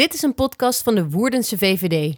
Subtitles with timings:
[0.00, 2.14] Dit is een podcast van de Woerdense VVD.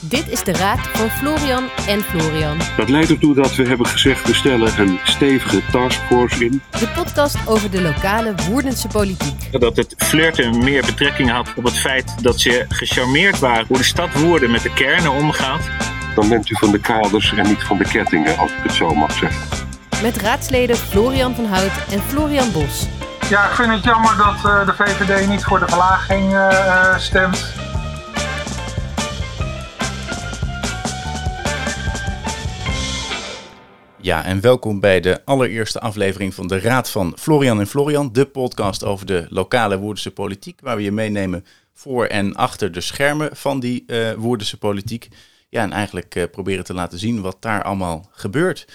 [0.00, 2.58] Dit is de raad van Florian en Florian.
[2.76, 6.62] Dat leidt ertoe dat we hebben gezegd, we stellen een stevige taskforce in.
[6.70, 9.60] De podcast over de lokale Woerdense politiek.
[9.60, 13.84] Dat het flirten meer betrekking had op het feit dat ze gecharmeerd waren hoe de
[13.84, 15.70] stad Woerden met de kernen omgaat.
[16.14, 18.94] Dan bent u van de kaders en niet van de kettingen, als ik het zo
[18.94, 19.68] mag zeggen.
[20.02, 22.86] Met raadsleden Florian van Hout en Florian Bos.
[23.32, 27.54] Ja, ik vind het jammer dat uh, de VVD niet voor de verlaging uh, stemt.
[34.00, 38.26] Ja, en welkom bij de allereerste aflevering van de Raad van Florian en Florian, de
[38.26, 43.36] podcast over de lokale Woerdense politiek, waar we je meenemen voor en achter de schermen
[43.36, 45.08] van die uh, Woerdense politiek.
[45.48, 48.68] Ja, en eigenlijk uh, proberen te laten zien wat daar allemaal gebeurt.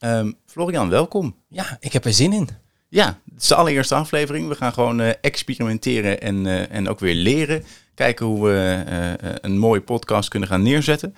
[0.00, 1.36] Um, Florian, welkom.
[1.48, 2.64] Ja, ik heb er zin in.
[2.96, 4.48] Ja, het is de allereerste aflevering.
[4.48, 7.64] We gaan gewoon uh, experimenteren en, uh, en ook weer leren.
[7.94, 11.14] Kijken hoe we uh, een mooie podcast kunnen gaan neerzetten.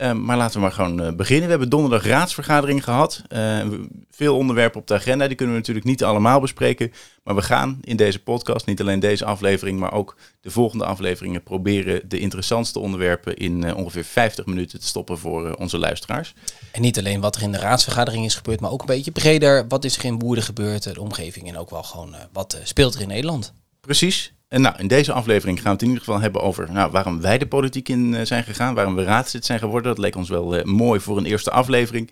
[0.00, 1.44] Uh, maar laten we maar gewoon uh, beginnen.
[1.44, 3.22] We hebben donderdag raadsvergadering gehad.
[3.28, 3.66] Uh,
[4.10, 5.26] veel onderwerpen op de agenda.
[5.26, 6.92] Die kunnen we natuurlijk niet allemaal bespreken.
[7.24, 11.42] Maar we gaan in deze podcast, niet alleen deze aflevering, maar ook de volgende afleveringen,
[11.42, 16.34] proberen de interessantste onderwerpen in ongeveer 50 minuten te stoppen voor onze luisteraars.
[16.72, 19.68] En niet alleen wat er in de raadsvergadering is gebeurd, maar ook een beetje breder.
[19.68, 23.00] Wat is er in Woerden gebeurd, de omgeving en ook wel gewoon wat speelt er
[23.00, 23.52] in Nederland.
[23.80, 24.32] Precies.
[24.50, 27.20] En nou, in deze aflevering gaan we het in ieder geval hebben over nou, waarom
[27.20, 29.90] wij de politiek in uh, zijn gegaan, waarom we raadslid zijn geworden.
[29.90, 32.10] Dat leek ons wel uh, mooi voor een eerste aflevering.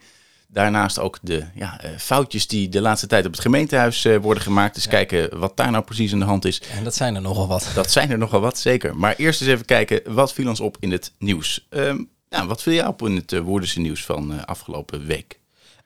[0.48, 4.74] Daarnaast ook de ja, uh, foutjes die de laatste tijd op het gemeentehuis worden gemaakt.
[4.74, 4.90] Dus ja.
[4.90, 6.62] kijken wat daar nou precies aan de hand is.
[6.76, 7.70] En dat zijn er nogal wat.
[7.74, 8.96] Dat zijn er nogal wat, zeker.
[8.96, 11.66] Maar eerst eens even kijken, wat viel ons op in het nieuws?
[11.70, 15.40] Um, nou, wat viel jou op in het Woerdense nieuws van afgelopen week?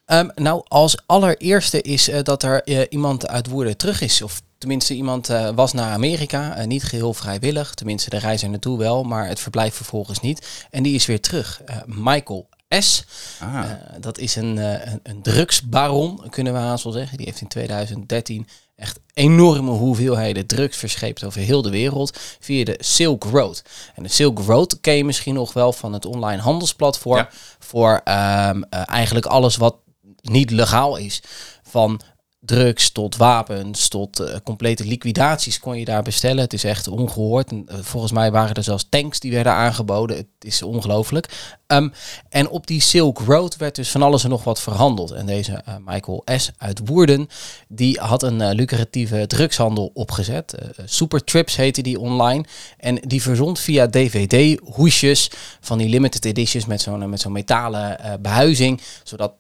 [0.06, 5.30] Um, nou, als allereerste is dat er iemand uit Woerden terug is, of Tenminste, iemand
[5.30, 7.74] uh, was naar Amerika, uh, niet geheel vrijwillig.
[7.74, 10.66] Tenminste, de reis er naartoe wel, maar het verblijf vervolgens niet.
[10.70, 11.62] En die is weer terug.
[11.70, 13.04] Uh, Michael S.
[13.40, 13.64] Ah.
[14.00, 17.16] dat is een, een, een, drugsbaron, kunnen we haast wel zeggen.
[17.16, 18.46] Die heeft in 2013
[18.76, 23.62] echt enorme hoeveelheden drugs verscheept over heel de wereld via de Silk Road.
[23.94, 27.28] En de Silk Road ken je misschien nog wel van het online handelsplatform ja.
[27.58, 29.76] voor um, eigenlijk alles wat
[30.20, 31.22] niet legaal is.
[31.62, 32.00] Van
[32.44, 36.42] drugs tot wapens tot uh, complete liquidaties kon je daar bestellen.
[36.42, 37.50] Het is echt ongehoord.
[37.50, 40.16] En, uh, volgens mij waren er zelfs tanks die werden aangeboden.
[40.16, 41.52] Het is ongelooflijk.
[41.66, 41.92] Um,
[42.28, 45.10] en op die Silk Road werd dus van alles en nog wat verhandeld.
[45.10, 46.50] En deze uh, Michael S.
[46.58, 47.28] uit Woerden,
[47.68, 50.54] die had een lucratieve drugshandel opgezet.
[50.84, 52.44] Super Trips heette die online.
[52.78, 58.80] En die verzond via DVD-hoesjes van die limited editions met zo'n met zo'n metalen behuizing.
[59.02, 59.32] Zodat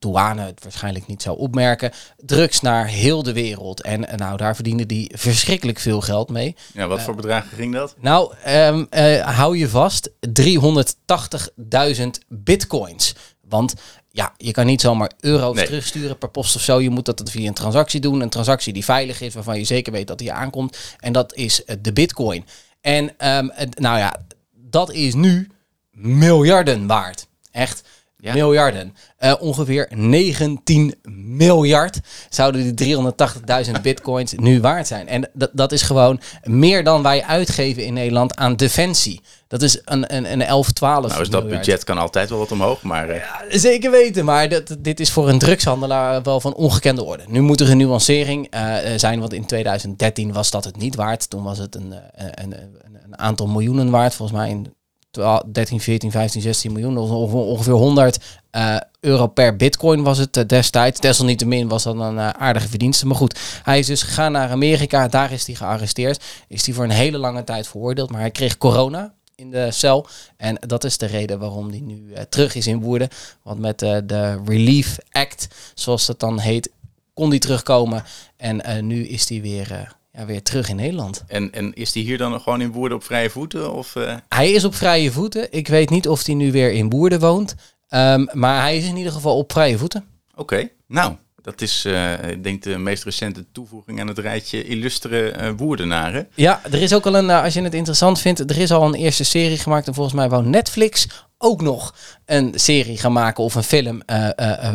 [0.00, 1.92] douane het waarschijnlijk niet zou opmerken.
[2.16, 3.82] Drugs naar heel de wereld.
[3.82, 6.56] En nou, daar verdiende die verschrikkelijk veel geld mee.
[6.72, 7.94] Ja, wat voor uh, bedragen ging dat?
[8.00, 10.10] Nou, um, uh, hou je vast,
[10.40, 13.14] 380.000 bitcoins.
[13.48, 13.74] Want
[14.10, 15.66] ja, je kan niet zomaar euro's nee.
[15.66, 16.80] terugsturen per post of zo.
[16.80, 18.20] Je moet dat via een transactie doen.
[18.20, 20.78] Een transactie die veilig is, waarvan je zeker weet dat die aankomt.
[20.98, 22.46] En dat is de bitcoin.
[22.80, 24.16] En um, nou ja,
[24.52, 25.50] dat is nu
[25.90, 27.26] miljarden waard.
[27.50, 27.82] Echt.
[28.20, 28.32] Ja.
[28.32, 28.94] Miljarden.
[29.20, 30.94] Uh, ongeveer 19
[31.36, 35.08] miljard zouden die 380.000 bitcoins nu waard zijn.
[35.08, 39.20] En dat, dat is gewoon meer dan wij uitgeven in Nederland aan defensie.
[39.48, 41.64] Dat is een, een, een 11, 12 Nou, dus dat miljard.
[41.64, 43.08] budget kan altijd wel wat omhoog, maar...
[43.08, 43.16] Uh...
[43.16, 47.24] Ja, zeker weten, maar dat, dit is voor een drugshandelaar wel van ongekende orde.
[47.26, 51.30] Nu moet er een nuancering uh, zijn, want in 2013 was dat het niet waard.
[51.30, 52.70] Toen was het een, een, een,
[53.04, 54.74] een aantal miljoenen waard, volgens mij in
[55.10, 58.18] 13, 14, 15, 16 miljoen, ongeveer 100
[58.56, 61.00] uh, euro per bitcoin was het uh, destijds.
[61.00, 63.06] Desalniettemin was dat een uh, aardige verdienste.
[63.06, 66.24] Maar goed, hij is dus gegaan naar Amerika, daar is hij gearresteerd.
[66.48, 70.06] Is hij voor een hele lange tijd veroordeeld, maar hij kreeg corona in de cel.
[70.36, 73.08] En dat is de reden waarom hij nu terug is in Woerden.
[73.42, 76.70] Want met de Relief Act, zoals dat dan heet,
[77.14, 78.04] kon hij terugkomen.
[78.36, 81.24] En nu is hij weer ja, weer terug in Nederland.
[81.26, 83.72] En, en is hij hier dan gewoon in Woerden op vrije voeten?
[83.72, 84.16] Of, uh...
[84.28, 85.52] Hij is op vrije voeten.
[85.52, 87.54] Ik weet niet of hij nu weer in Woerden woont.
[87.88, 90.04] Um, maar hij is in ieder geval op vrije voeten.
[90.30, 90.72] Oké, okay.
[90.86, 95.50] nou, dat is uh, ik denk de meest recente toevoeging aan het rijtje illustere uh,
[95.56, 96.28] Woerdenaren.
[96.34, 98.94] Ja, er is ook al een, als je het interessant vindt, er is al een
[98.94, 99.86] eerste serie gemaakt.
[99.86, 101.06] En volgens mij wou Netflix
[101.38, 104.02] ook nog een serie gaan maken of een film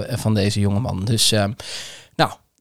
[0.09, 1.05] van deze jongeman.
[1.05, 1.53] Dus nou,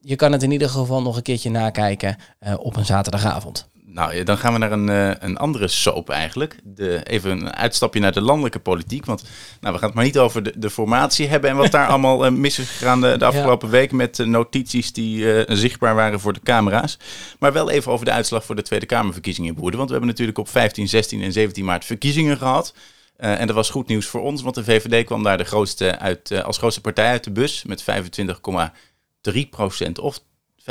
[0.05, 2.17] je kan het in ieder geval nog een keertje nakijken
[2.47, 3.67] uh, op een zaterdagavond.
[3.85, 6.59] Nou, dan gaan we naar een, eh, een andere soap eigenlijk.
[6.63, 9.05] De, even een uitstapje naar de landelijke politiek.
[9.05, 9.23] Want
[9.61, 12.25] nou, we gaan het maar niet over de, de formatie hebben en wat daar allemaal
[12.25, 16.19] eh, mis is gegaan de, de afgelopen weken met eh, notities die eh, zichtbaar waren
[16.19, 16.97] voor de camera's.
[17.39, 19.77] Maar wel even over de uitslag voor de Tweede Kamerverkiezingen in Woerden.
[19.77, 22.73] Want we hebben natuurlijk op 15, 16 en 17 maart verkiezingen gehad.
[23.15, 25.99] Eh, en dat was goed nieuws voor ons, want de VVD kwam daar de grootste
[25.99, 27.83] uit, eh, als grootste partij uit de bus met
[29.25, 30.65] 25,3% of 25,2%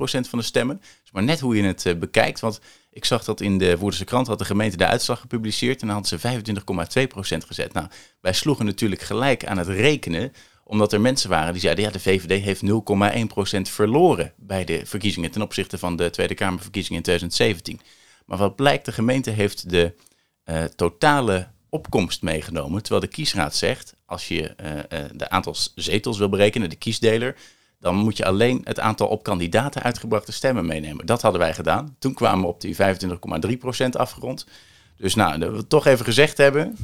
[0.00, 0.76] van de stemmen.
[1.02, 4.04] Dus maar net hoe je het eh, bekijkt, want ik zag dat in de Woerdense
[4.04, 7.72] krant had de gemeente de uitslag gepubliceerd en dan hadden ze 25,2% gezet.
[7.72, 7.86] Nou,
[8.20, 10.32] wij sloegen natuurlijk gelijk aan het rekenen,
[10.64, 15.30] omdat er mensen waren die zeiden, ja, de VVD heeft 0,1% verloren bij de verkiezingen
[15.30, 17.80] ten opzichte van de Tweede Kamerverkiezingen in 2017.
[18.26, 19.94] Maar wat blijkt, de gemeente heeft de
[20.44, 22.82] eh, totale opkomst meegenomen.
[22.82, 27.36] Terwijl de kiesraad zegt, als je eh, de aantal zetels wil berekenen, de kiesdeler,
[27.80, 31.06] dan moet je alleen het aantal op kandidaten uitgebrachte stemmen meenemen.
[31.06, 31.96] Dat hadden wij gedaan.
[31.98, 34.46] Toen kwamen we op die 25,3% afgerond.
[34.96, 36.76] Dus nou, dat we toch even gezegd hebben,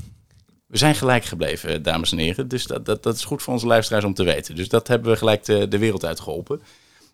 [0.66, 2.48] we zijn gelijk gebleven, dames en heren.
[2.48, 4.54] Dus dat, dat, dat is goed voor onze luisteraars om te weten.
[4.54, 6.62] Dus dat hebben we gelijk de, de wereld uitgeholpen.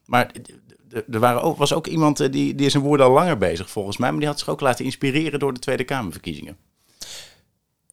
[0.06, 0.31] Maar
[0.90, 3.70] er waren ook, was ook iemand eh, die, die is zijn woorden al langer bezig
[3.70, 4.11] volgens mij.
[4.11, 6.56] Maar die had zich ook laten inspireren door de Tweede Kamerverkiezingen.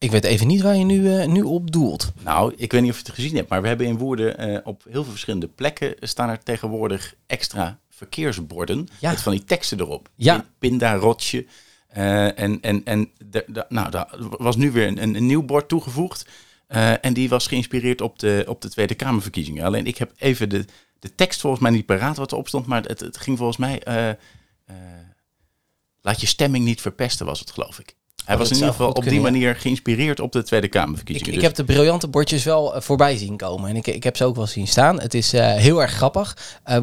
[0.00, 2.12] Ik weet even niet waar je nu, eh, nu op doelt.
[2.24, 4.58] Nou, ik weet niet of je het gezien hebt, maar we hebben in Woerden eh,
[4.64, 9.10] op heel veel verschillende plekken staan er tegenwoordig extra verkeersborden Ja.
[9.10, 10.08] met van die teksten erop.
[10.14, 10.34] Ja.
[10.36, 11.46] Pin- Pinda, rotje.
[11.88, 15.68] Eh, en en, en de, de- nou, daar was nu weer een, een nieuw bord
[15.68, 16.26] toegevoegd.
[17.00, 19.64] En die was geïnspireerd op de, op de Tweede Kamerverkiezingen.
[19.64, 20.64] Alleen ik heb even de,
[20.98, 23.82] de tekst volgens mij niet paraat wat erop stond, maar het, het ging volgens mij...
[26.00, 27.96] laat je stemming niet verpesten, was het geloof ik.
[28.24, 31.32] Hij was in ieder geval op die kunnen, manier geïnspireerd op de Tweede Ik, Kamerverkiezingen.
[31.32, 33.70] ik Dus- heb de briljante bordjes wel eh, voorbij zien komen.
[33.70, 35.00] En ik, ik heb ze ook wel zien staan.
[35.00, 36.36] Het is eh, heel erg grappig.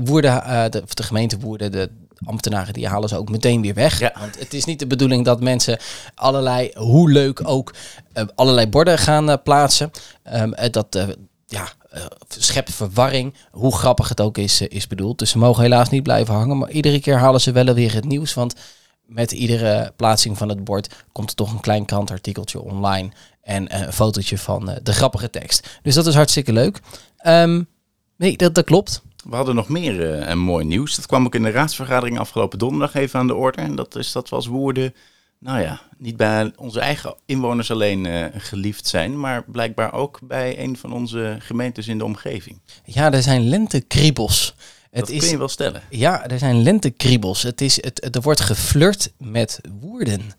[0.04, 1.90] Woerden, eh, de, de gemeente Woerden, de
[2.26, 4.00] ambtenaren, die halen ze ook meteen weer weg.
[4.00, 4.14] Ja.
[4.20, 5.80] Want het is niet de bedoeling dat mensen
[6.16, 7.74] allerlei, hoe leuk ook,
[8.36, 9.92] allerlei borden gaan plaatsen.
[10.24, 11.06] Ehm, eh, dat
[11.48, 11.68] ja,
[12.38, 13.34] schept verwarring.
[13.52, 15.20] Hoe grappig het ook is, is bedoeld.
[15.20, 16.58] Dus ze mogen helaas niet blijven hangen.
[16.58, 18.34] Maar iedere keer halen ze wel weer het nieuws.
[18.34, 18.56] Want
[19.08, 23.10] met iedere plaatsing van het bord komt er toch een klein krantartikeltje online.
[23.42, 25.80] En eh, een fotootje van eh, de grappige tekst.
[25.82, 26.80] Dus dat is hartstikke leuk.
[27.18, 27.64] Ehm,
[28.16, 29.02] nee, dat, dat klopt.
[29.30, 30.96] We hadden nog meer een mooi nieuws.
[30.96, 33.62] Dat kwam ook in de raadsvergadering afgelopen donderdag even aan de orde.
[33.62, 34.94] En dat is dat we als Woerden,
[35.40, 40.78] nou ja, niet bij onze eigen inwoners alleen geliefd zijn, maar blijkbaar ook bij een
[40.78, 42.62] van onze gemeentes in de omgeving.
[42.84, 44.56] Ja, er zijn lentekriebels.
[44.92, 45.82] Het dat is, kun je wel stellen.
[45.90, 47.44] Ja, er zijn lentekriebels.
[47.44, 50.32] Het is, het, er wordt geflirt met Woerden.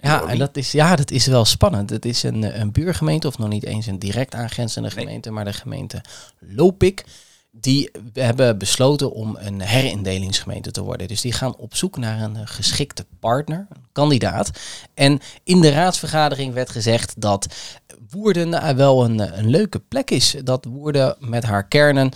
[0.00, 1.90] Ja, en dat is, ja, dat is wel spannend.
[1.90, 5.04] Het is een, een buurgemeente, of nog niet eens een direct aangrenzende Nee.
[5.04, 6.00] gemeente, maar de gemeente
[6.38, 7.04] Lopik.
[7.54, 11.08] Die hebben besloten om een herindelingsgemeente te worden.
[11.08, 14.50] Dus die gaan op zoek naar een geschikte partner, een kandidaat.
[14.94, 17.46] En in de raadsvergadering werd gezegd dat
[18.12, 20.36] Woerden eh, wel een, eh, een leuke plek is.
[20.44, 22.10] Dat Woerden met haar kernen,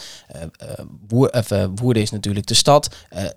[1.08, 2.94] Woer, eh, Woerden is natuurlijk de stad,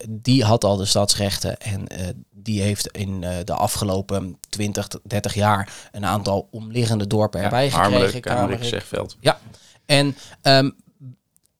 [0.09, 1.87] die had al de stadsrechten en
[2.29, 8.65] die heeft in de afgelopen 20, 30 jaar een aantal omliggende dorpen erbij gekregen.
[8.65, 9.17] Zegveld.
[9.19, 9.39] ja,
[9.85, 10.69] en ehm,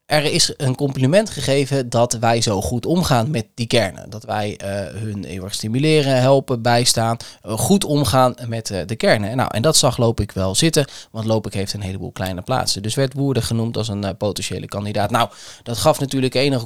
[0.10, 4.10] er is een compliment gegeven dat wij zo goed omgaan met die kernen.
[4.10, 7.18] Dat wij eh, hun eeuwig stimuleren, helpen, bijstaan.
[7.42, 9.30] eh, goed omgaan met eh, de kernen.
[9.30, 12.82] En, nou, en dat zag Lopik wel zitten, want Lopik heeft een heleboel kleine plaatsen.
[12.82, 15.12] Dus werd Woerden genoemd als een potentiële kandidaat.
[15.12, 15.30] Nou,
[15.64, 16.66] dat gaf natuurlijk enige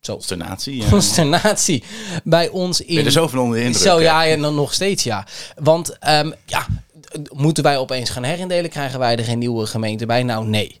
[0.00, 0.76] zo, Consternatie.
[0.76, 0.88] Ja.
[0.88, 1.84] consternatie
[2.24, 3.04] bij ons Ik ben in...
[3.04, 3.82] er zo van onder de indruk.
[3.82, 5.26] Zo ja, en dan nog steeds ja.
[5.56, 6.66] Want ehm, ja,
[7.32, 8.70] moeten wij opeens gaan herindelen?
[8.70, 10.22] Krijgen wij er geen nieuwe gemeente bij?
[10.22, 10.80] Nou nee.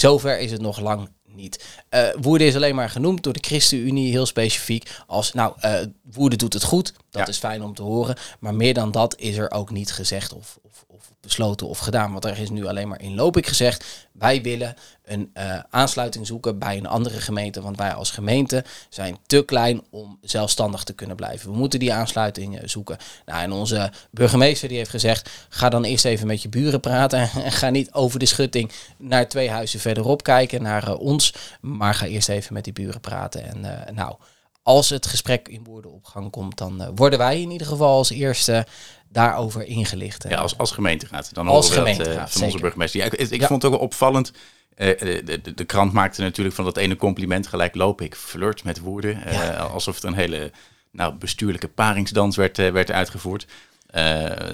[0.00, 1.64] Zover is het nog lang niet.
[1.88, 5.74] Eh Woerden is alleen maar genoemd door de ChristenUnie heel specifiek als, nou, eh
[6.12, 6.92] Woerden doet het goed.
[7.10, 7.26] Dat Ja.
[7.28, 8.16] is fijn om te horen.
[8.40, 12.12] Maar meer dan dat is er ook niet gezegd of, of, of besloten of gedaan.
[12.12, 14.74] Want er is nu alleen maar in Lopik gezegd, wij willen
[15.06, 17.62] een eh, aansluiting zoeken bij een andere gemeente.
[17.62, 21.50] Want wij als gemeente zijn te klein om zelfstandig te kunnen blijven.
[21.50, 22.96] We moeten die aansluiting eh, zoeken.
[23.26, 27.30] Nou, en onze burgemeester die heeft gezegd, ga dan eerst even met je buren praten.
[27.46, 31.34] En ga niet over de schutting naar twee huizen verderop kijken, naar eh, ons.
[31.60, 33.64] Maar ga eerst even met die buren praten.
[33.64, 34.14] En nou,
[34.62, 38.10] als het gesprek in Woerden op gang komt, dan worden wij in ieder geval als
[38.10, 38.66] eerste
[39.08, 40.24] daarover ingelicht.
[40.28, 41.34] Ja, als, als gemeenteraad.
[41.34, 43.00] Dan Als horen we dat gemeenteraad, van onze burgemeester.
[43.00, 43.46] Ja, ik ik Ja.
[43.46, 44.32] vond het ook wel opvallend.
[44.76, 48.64] Eh, de, de, de krant maakte natuurlijk van dat ene compliment gelijk loop ik flirt
[48.64, 49.24] met woorden.
[49.24, 49.50] eh, Ja.
[49.56, 50.50] alsof er een hele
[50.90, 53.46] nou, bestuurlijke paringsdans werd, eh, werd uitgevoerd.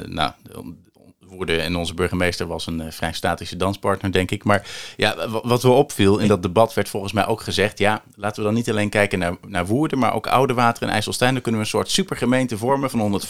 [0.06, 0.32] Nou,
[1.32, 4.44] Woerden en onze burgemeester was een eh, vrij statische danspartner, denk ik.
[4.44, 7.78] Maar ja, wat wel opviel in dat debat werd volgens mij ook gezegd...
[7.78, 9.98] ja, laten we dan niet alleen kijken naar, naar Woerden...
[9.98, 11.32] maar ook Oudewater en IJsselstein.
[11.32, 13.20] Dan kunnen we een soort supergemeente vormen van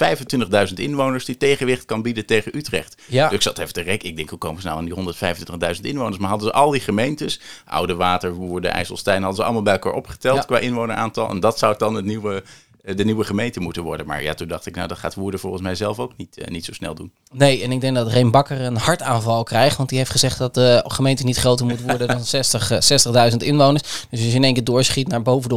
[0.68, 1.24] 125.000 inwoners...
[1.24, 3.02] die tegenwicht kan bieden tegen Utrecht.
[3.06, 3.24] Ja.
[3.24, 4.08] Dus ik zat even te rekken.
[4.08, 6.18] Ik denk, hoe komen ze nou aan die 125.000 inwoners?
[6.18, 9.18] Maar hadden ze al die gemeentes, Oudewater, Woerden, IJsselstein...
[9.18, 10.42] hadden ze allemaal bij elkaar opgeteld Ja.
[10.42, 11.28] qua inwoneraantal.
[11.28, 12.42] En dat zou dan het nieuwe,
[12.82, 14.06] de nieuwe gemeente moeten worden.
[14.06, 16.48] Maar ja, toen dacht ik, nou, dat gaat Woerden volgens mij zelf ook niet, eh,
[16.48, 17.12] niet zo snel doen.
[17.32, 19.76] Nee, en ik denk dat Reem Bakker een hartaanval krijgt.
[19.76, 22.80] Want die heeft gezegd dat de gemeente niet groter moet worden dan 60, eh,
[23.30, 23.82] 60.000 inwoners.
[23.82, 25.54] Dus als je in één keer doorschiet naar boven de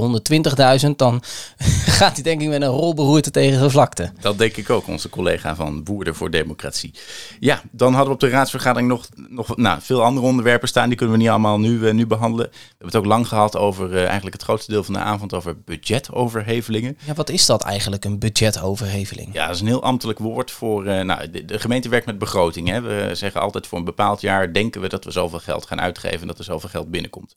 [0.86, 1.24] 120.000, dan
[2.00, 4.12] gaat hij denk ik met een rolberoerte tegen zijn vlakte.
[4.20, 6.94] Dat denk ik ook, onze collega van Woerden voor Democratie.
[7.40, 10.88] Ja, dan hadden we op de raadsvergadering nog, nog nou, veel andere onderwerpen staan.
[10.88, 12.50] Die kunnen we niet allemaal nu, eh, nu behandelen.
[12.50, 15.34] We hebben het ook lang gehad over eh, eigenlijk het grootste deel van de avond
[15.34, 16.98] over budgetoverhevelingen.
[17.06, 19.34] Ja, wat is dat eigenlijk, een budgetoverheveling?
[19.34, 20.86] Ja, dat is een heel ambtelijk woord voor.
[20.86, 22.68] eh, nou, de, gemeente werkt met begroting.
[22.68, 22.82] Hè.
[22.82, 26.22] We zeggen altijd voor een bepaald jaar denken we dat we zoveel geld gaan uitgeven
[26.22, 27.36] en dat er zoveel geld binnenkomt.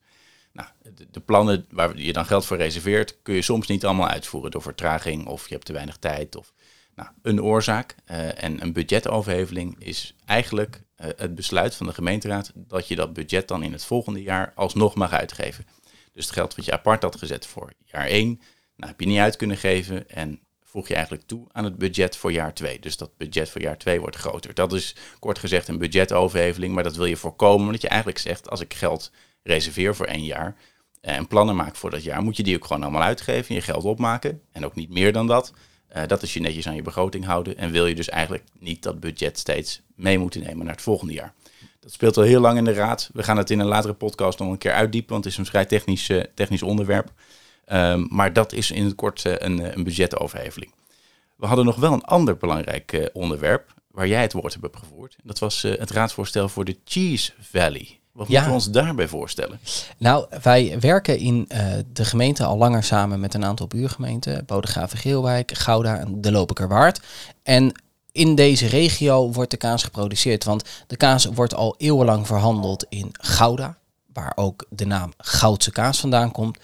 [0.52, 4.08] Nou, de, de plannen waar je dan geld voor reserveert, kun je soms niet allemaal
[4.08, 6.36] uitvoeren door vertraging of je hebt te weinig tijd.
[6.36, 6.52] Of,
[6.94, 12.52] nou, een oorzaak eh, en een budgetoverheveling is eigenlijk eh, het besluit van de gemeenteraad
[12.54, 15.66] dat je dat budget dan in het volgende jaar alsnog mag uitgeven.
[16.12, 18.40] Dus het geld wat je apart had gezet voor jaar 1,
[18.78, 22.16] nou, heb je niet uit kunnen geven en voeg je eigenlijk toe aan het budget
[22.16, 22.80] voor jaar 2.
[22.80, 24.54] Dus dat budget voor jaar 2 wordt groter.
[24.54, 28.50] Dat is kort gezegd een budgetoverheveling, maar dat wil je voorkomen omdat je eigenlijk zegt
[28.50, 29.10] als ik geld
[29.42, 30.56] reserveer voor één jaar
[31.00, 33.60] eh, en plannen maak voor dat jaar, moet je die ook gewoon allemaal uitgeven, je
[33.60, 35.52] geld opmaken en ook niet meer dan dat.
[35.88, 38.82] Eh, dat is je netjes aan je begroting houden en wil je dus eigenlijk niet
[38.82, 41.34] dat budget steeds mee moeten nemen naar het volgende jaar.
[41.80, 43.10] Dat speelt al heel lang in de raad.
[43.12, 45.46] We gaan het in een latere podcast nog een keer uitdiepen, want het is een
[45.46, 47.12] vrij technisch, eh, technisch onderwerp.
[47.68, 50.72] Ehm, maar dat is in het kort eh, een, eh, een budgetoverheveling.
[51.36, 55.16] We hadden nog wel een ander belangrijk eh, onderwerp waar jij het woord hebt gevoerd.
[55.24, 57.98] Dat was het raadsvoorstel voor de Cheese Valley.
[58.12, 58.32] Wat Ja.
[58.32, 59.60] moeten we ons daarbij voorstellen?
[59.98, 61.48] Nou, wij werken in
[61.92, 64.44] de gemeente al langer samen met een aantal buurgemeenten.
[64.46, 67.00] Bodegraven Geelwijk, Gouda en de Lopikerwaard.
[67.42, 67.72] En
[68.12, 70.44] in deze regio wordt de kaas geproduceerd.
[70.44, 73.78] Want de kaas wordt al eeuwenlang verhandeld in Gouda.
[74.12, 76.58] Waar ook de naam Goudse kaas vandaan komt.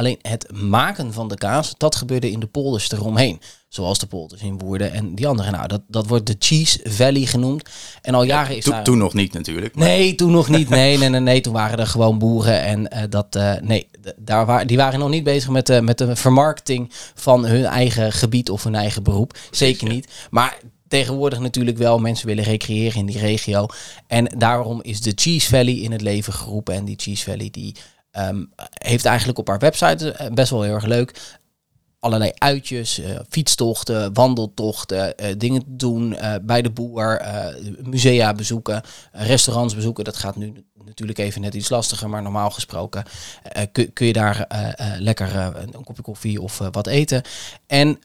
[0.00, 3.40] Alleen het maken van de kaas, dat gebeurde in de polders eromheen.
[3.68, 5.50] Zoals de polders in Woerden en die andere.
[5.50, 7.68] Nou, dat, dat wordt de Cheese Valley genoemd.
[8.02, 8.84] En al jaren is daar...
[8.84, 9.74] toen nog niet natuurlijk.
[9.74, 10.68] maar- Nee, toen nog niet.
[10.68, 11.40] Nee, nee, nee, nee.
[11.50, 12.60] Toen waren er gewoon boeren.
[12.60, 15.98] En eh, dat, eh, nee, daar wa die waren nog niet bezig met de, met
[15.98, 19.38] de vermarkting van hun eigen gebied of hun eigen beroep.
[19.50, 20.08] Zeker niet.
[20.30, 21.98] Maar tegenwoordig natuurlijk wel.
[21.98, 23.66] Mensen willen recreëren in die regio.
[24.06, 26.74] En daarom is de Cheese Valley in het leven geroepen.
[26.74, 27.74] En die Cheese Valley die
[28.10, 31.38] ehm, heeft eigenlijk op haar website, eh, best wel heel erg leuk,
[31.98, 37.22] allerlei uitjes, eh, fietstochten, wandeltochten, eh, dingen doen bij de boer,
[37.82, 40.04] musea bezoeken, restaurants bezoeken.
[40.04, 43.04] Dat gaat nu natuurlijk even net iets lastiger, maar normaal gesproken
[43.72, 44.46] kun, kun je daar
[44.98, 45.36] lekker
[45.74, 47.22] een kopje koffie of wat eten.
[47.66, 47.98] En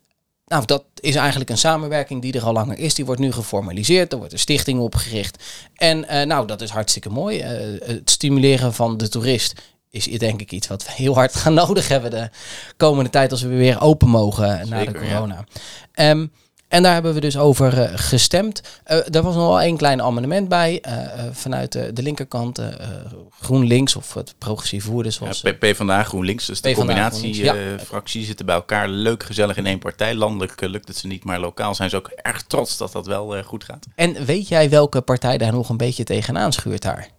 [0.45, 2.93] nou, dat is eigenlijk een samenwerking die er al langer is.
[2.93, 4.11] Die wordt nu geformaliseerd.
[4.11, 5.43] Er wordt een stichting opgericht.
[5.75, 7.41] En nou, dat is hartstikke mooi.
[7.41, 9.61] Het stimuleren van de toerist
[9.95, 12.29] is denk ik iets wat we heel hard gaan nodig hebben de
[12.77, 14.99] komende tijd als we weer open mogen na de ja.
[14.99, 15.45] corona.
[15.93, 16.25] Ehm,
[16.67, 18.61] en daar hebben we dus over eh, gestemd.
[18.83, 20.93] Eh er was nog wel één klein amendement bij eh,
[21.31, 22.61] vanuit de linkerkant.
[23.39, 25.41] GroenLinks of het progressief woorden zoals...
[25.41, 28.87] Ja, PvdA, GroenLinks, dus de PvdA, combinatie GroenLinks, eh, fracties zitten bij elkaar.
[28.87, 30.15] Leuk, gezellig in één partij.
[30.15, 33.43] Landelijk lukt het ze niet, maar lokaal zijn ze ook erg trots dat dat wel
[33.43, 33.85] goed gaat.
[33.95, 37.14] En weet jij welke partij daar nog een beetje tegenaan schuurt daar?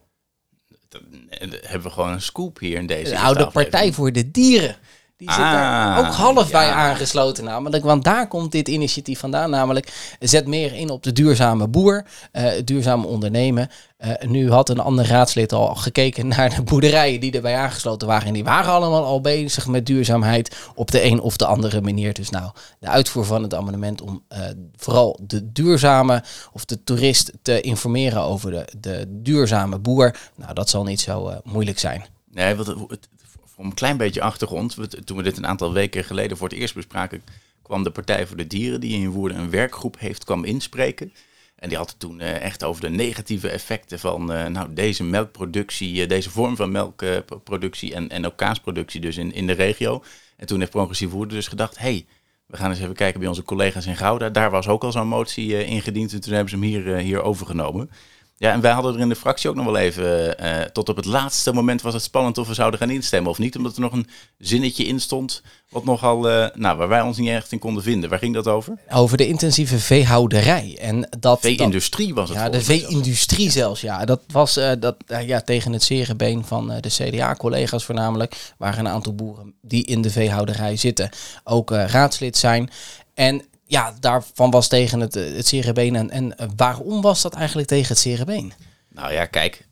[1.38, 3.11] Hebben we gewoon een scoop hier in deze.
[3.11, 3.47] De oude.
[3.47, 4.76] Partij voor de Dieren.
[5.16, 7.85] Die zit daar Ah, ook half bij aangesloten namelijk.
[7.85, 9.50] Want daar komt dit initiatief vandaan.
[9.50, 12.04] Namelijk zet meer in op de duurzame boer.
[12.32, 13.68] eh, het duurzame ondernemen.
[13.96, 18.26] Eh, nu had een ander raadslid al gekeken naar de boerderijen die erbij aangesloten waren.
[18.26, 22.12] En die waren allemaal al bezig met duurzaamheid op de een of de andere manier.
[22.14, 24.40] Dus nou, de uitvoer van het amendement om eh,
[24.76, 30.16] vooral de duurzame of de toerist te informeren over de, de duurzame boer.
[30.35, 32.04] Nou, dat zal niet zo eh, moeilijk zijn.
[32.30, 33.08] Nee, wat, het, het-
[33.56, 34.76] voor een klein beetje achtergrond.
[35.06, 37.22] Toen we dit een aantal weken geleden voor het eerst bespraken,
[37.62, 41.12] kwam de Partij voor de Dieren, die in Woerden een werkgroep heeft, kwam inspreken.
[41.56, 45.04] En die had het toen eh, echt over de negatieve effecten van eh, nou, deze
[45.04, 50.04] melkproductie, eh, deze vorm van melkproductie en, en ook kaasproductie dus in, in de regio.
[50.36, 52.06] En toen heeft Progressief Woerden dus gedacht, hey,
[52.46, 54.30] we gaan eens even kijken bij onze collega's in Gouda.
[54.30, 57.90] Daar was ook al zo'n motie ingediend en toen hebben ze hem hier, hier overgenomen.
[58.38, 60.97] Ja, en wij hadden er in de fractie ook nog wel even, eh, tot op
[60.97, 63.57] het laatste moment was het spannend of we zouden gaan instemmen of niet.
[63.57, 67.28] Omdat er nog een zinnetje in stond, wat nogal, eh, nou, waar wij ons niet
[67.28, 68.11] echt in konden vinden.
[68.11, 68.78] Waar ging dat over?
[68.90, 70.76] Over de intensieve veehouderij.
[70.81, 74.05] En dat, Vee-industrie was het Ja, de vee-industrie zelfs, ja.
[74.05, 78.37] Dat was eh, dat, eh, ja, tegen het zere been van eh, de CDA-collega's voornamelijk.
[78.59, 81.11] Waar een aantal boeren die in de veehouderij zitten
[81.45, 82.71] ook eh, raadslid zijn.
[83.14, 85.96] En ja, daarvan was tegen het, eh, het zere been.
[85.96, 88.52] En, en eh, waarom was dat eigenlijk tegen het zere been?
[88.88, 89.66] Nou ja, kijk,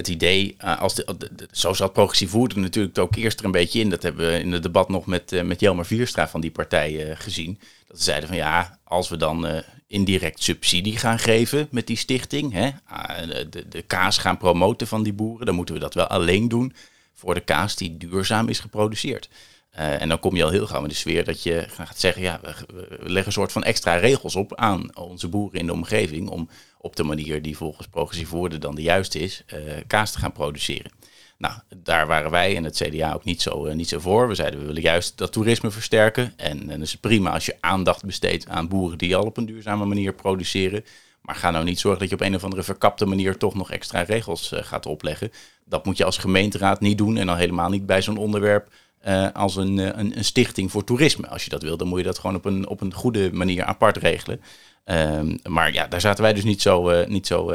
[0.00, 1.16] het idee, eh, als de,
[1.50, 3.90] zo zat progressief voerde natuurlijk ook eerst er een beetje in.
[3.90, 7.10] Dat hebben we in het debat nog met, eh, met Jelmer Vierstra van die partij
[7.10, 7.58] eh, gezien.
[7.86, 11.96] Dat ze zeiden van ja, als we dan eh, indirect subsidie gaan geven met die
[11.96, 15.94] stichting, hè, ah, de, de kaas gaan promoten van die boeren, dan moeten we dat
[15.94, 16.74] wel alleen doen
[17.14, 19.28] voor de kaas die duurzaam is geproduceerd.
[19.70, 22.22] Eh, en dan kom je al heel gauw in de sfeer dat je gaat zeggen,
[22.22, 26.28] ja, we, leggen een soort van extra regels op aan onze boeren in de omgeving
[26.28, 26.48] om
[26.78, 30.32] op de manier die volgens progressief woorden dan de juiste is, eh, kaas te gaan
[30.32, 30.90] produceren.
[31.38, 34.28] Nou, daar waren wij en het CDA ook niet zo, eh, niet zo voor.
[34.28, 36.32] We zeiden we willen juist dat toerisme versterken.
[36.36, 39.46] En dan is het prima als je aandacht besteedt aan boeren die al op een
[39.46, 40.84] duurzame manier produceren.
[41.22, 43.70] Maar ga nou niet zorgen dat je op een of andere verkapte manier toch nog
[43.70, 45.32] extra regels gaat opleggen.
[45.64, 48.68] Dat moet je als gemeenteraad niet doen en dan helemaal niet bij zo'n onderwerp
[49.00, 51.28] eh, als een, eh, een, een stichting voor toerisme.
[51.28, 53.64] Als je dat wil, dan moet je dat gewoon op een, op een goede manier
[53.64, 54.40] apart regelen.
[54.84, 57.52] Ehm, maar ja, daar zaten wij dus niet zo, eh, niet zo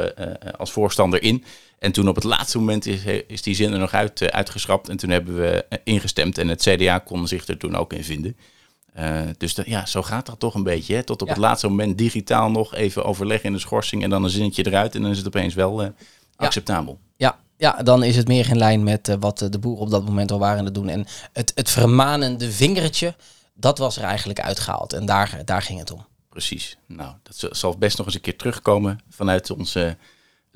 [0.58, 1.44] als voorstander in.
[1.78, 4.88] En toen op het laatste moment is, is die zin er nog uit, uitgeschrapt.
[4.88, 6.38] En toen hebben we ingestemd.
[6.38, 8.36] En het CDA kon zich er toen ook in vinden.
[9.38, 10.94] Dus ja, zo gaat dat toch een beetje.
[10.94, 11.02] Hè?
[11.02, 11.32] Tot op Ja.
[11.32, 14.02] het laatste moment digitaal nog even overleggen in de schorsing.
[14.02, 14.94] En dan een zinnetje eruit.
[14.94, 15.92] En dan is het opeens wel
[16.36, 16.98] acceptabel.
[17.16, 19.90] Ja, ja, dan is het meer in lijn met eh, wat eh, de boeren op
[19.90, 20.88] dat moment al waren het doen.
[20.88, 23.14] En het, het vermanende vingertje,
[23.54, 24.92] dat was er eigenlijk uitgehaald.
[24.92, 26.06] En daar, daar ging het om.
[26.28, 26.76] Precies.
[26.86, 29.96] Nou, dat zal best nog eens een keer terugkomen vanuit onze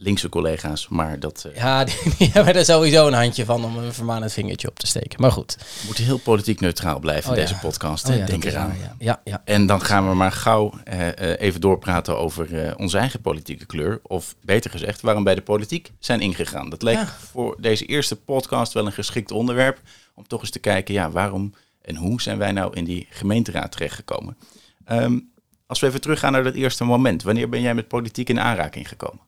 [0.03, 0.89] linkse collega's.
[0.89, 4.33] Maar dat eh, Ja, die, die hebben er sowieso een handje van om een vermanend
[4.33, 5.21] vingertje op te steken.
[5.21, 5.57] Maar goed.
[5.87, 7.49] moet heel politiek neutraal blijven Oh in ja.
[7.49, 8.09] deze podcast.
[8.09, 8.77] Oh ja, Denk eraan.
[8.81, 8.95] ja.
[8.99, 9.43] Ja, ja.
[9.45, 14.01] En dan gaan we maar gauw eh, eh, even doorpraten over onze eigen politieke kleur.
[14.03, 16.71] Of beter gezegd, waarom wij de politiek zijn ingegaan.
[16.71, 19.81] Dat leek voor deze eerste podcast wel een geschikt onderwerp.
[20.15, 23.73] Om toch eens te kijken, ja, waarom en hoe zijn wij nou in die gemeenteraad
[23.73, 24.37] terechtgekomen?
[24.85, 25.19] Ehm,
[25.67, 27.23] als we even teruggaan naar dat eerste moment.
[27.23, 29.21] Wanneer ben jij met politiek in aanraking gekomen?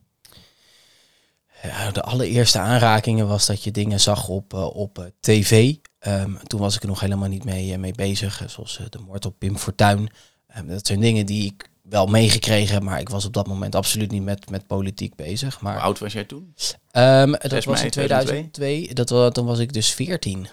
[1.67, 5.75] Ja, de allereerste aanrakingen was dat je dingen zag op, eh, op eh, tv.
[5.99, 8.43] Ehm, toen was ik er nog helemaal niet mee, eh, mee bezig.
[8.47, 10.09] Zoals de moord op Pim Fortuyn.
[10.47, 14.11] Ehm, dat zijn dingen die ik wel meegekregen, maar ik was op dat moment absoluut
[14.11, 15.53] niet met, met politiek bezig.
[15.59, 16.53] Hoe Maar oud was jij toen?
[16.91, 18.93] ehm, dat 6 was in 2002.
[18.93, 20.47] Dat, wa- toen was ik dus 14.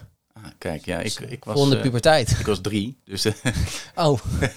[0.61, 2.31] Kijk, ja, ik, ik was, Volgende eh, puberteit.
[2.39, 3.33] ik was drie, dus eh,
[4.07, 4.19] Oh,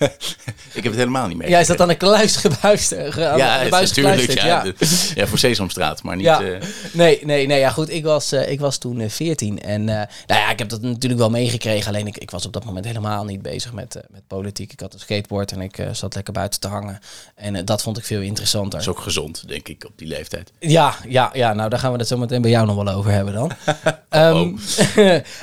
[0.74, 1.50] ik heb het helemaal niet mee.
[1.50, 3.20] jij zat aan de kluis gebuisterd.
[3.22, 4.32] aan Ja, is natuurlijk.
[4.34, 4.74] Ja, ja.
[5.16, 6.26] ja, voor Sesamstraat, maar niet...
[6.26, 6.42] Ja.
[6.42, 6.62] eh,
[6.92, 7.90] Nee, nee, nee, ja goed.
[7.90, 10.82] Ik was, eh, ik was toen eh, 14 en eh, nou ja, ik heb dat
[10.82, 11.88] natuurlijk wel meegekregen.
[11.88, 14.72] Alleen ik, ik was op dat moment helemaal niet bezig met, eh, met politiek.
[14.74, 17.00] Ik had een skateboard en ik eh, zat lekker buiten te hangen.
[17.36, 18.72] En eh, dat vond ik veel interessanter.
[18.72, 20.52] Dat is ook gezond, denk ik, op die leeftijd.
[20.60, 23.12] Ja, ja, ja, nou daar gaan we het zo meteen bij jou nog wel over
[23.12, 23.52] hebben dan.
[24.10, 24.60] Ehm, Oh.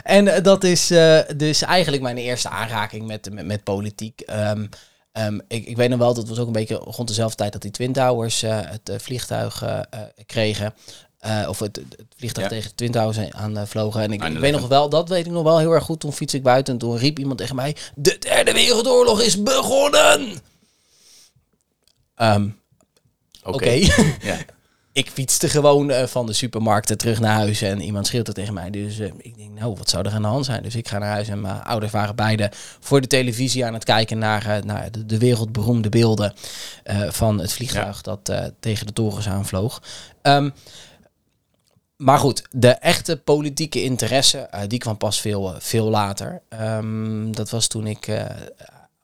[0.03, 4.21] en eh, dat is eh, dus eigenlijk mijn eerste aanraking met, met, met politiek.
[4.21, 4.67] Ehm,
[5.13, 7.63] ehm, ik, ik weet nog wel, dat was ook een beetje rond dezelfde tijd dat
[7.63, 9.65] die Twin Towers eh, het eh, vliegtuig
[10.27, 10.75] kregen.
[11.49, 12.53] Of het, het vliegtuig Ja.
[12.57, 14.03] tegen de Twin Towers aan eh, vlogen.
[14.03, 14.39] En ik, ik 9/11.
[14.41, 16.01] weet nog wel, dat weet ik nog wel heel erg goed.
[16.01, 17.77] Toen fiets ik buiten en toen riep iemand tegen mij...
[17.95, 20.39] De derde wereldoorlog is begonnen!
[22.15, 22.49] Ehm,
[23.43, 23.55] Oké.
[23.57, 23.71] Oké.
[24.23, 24.37] Ja.
[24.93, 28.71] ik fietste gewoon eh, van de supermarkten terug naar huis en iemand schreeuwde tegen mij.
[28.71, 30.63] Dus eh, ik denk, nou, wat zou er aan de hand zijn?
[30.63, 32.51] Dus ik ga naar huis en mijn ouders waren beide
[32.81, 36.35] voor de televisie aan het kijken naar, eh, naar de, de wereldberoemde beelden
[37.09, 39.83] van het vliegtuig dat tegen de torens aanvloog.
[40.23, 40.51] Ehm,
[41.97, 46.43] maar goed, de echte politieke interesse, die kwam pas veel, veel later.
[46.49, 48.07] Ehm, dat was toen ik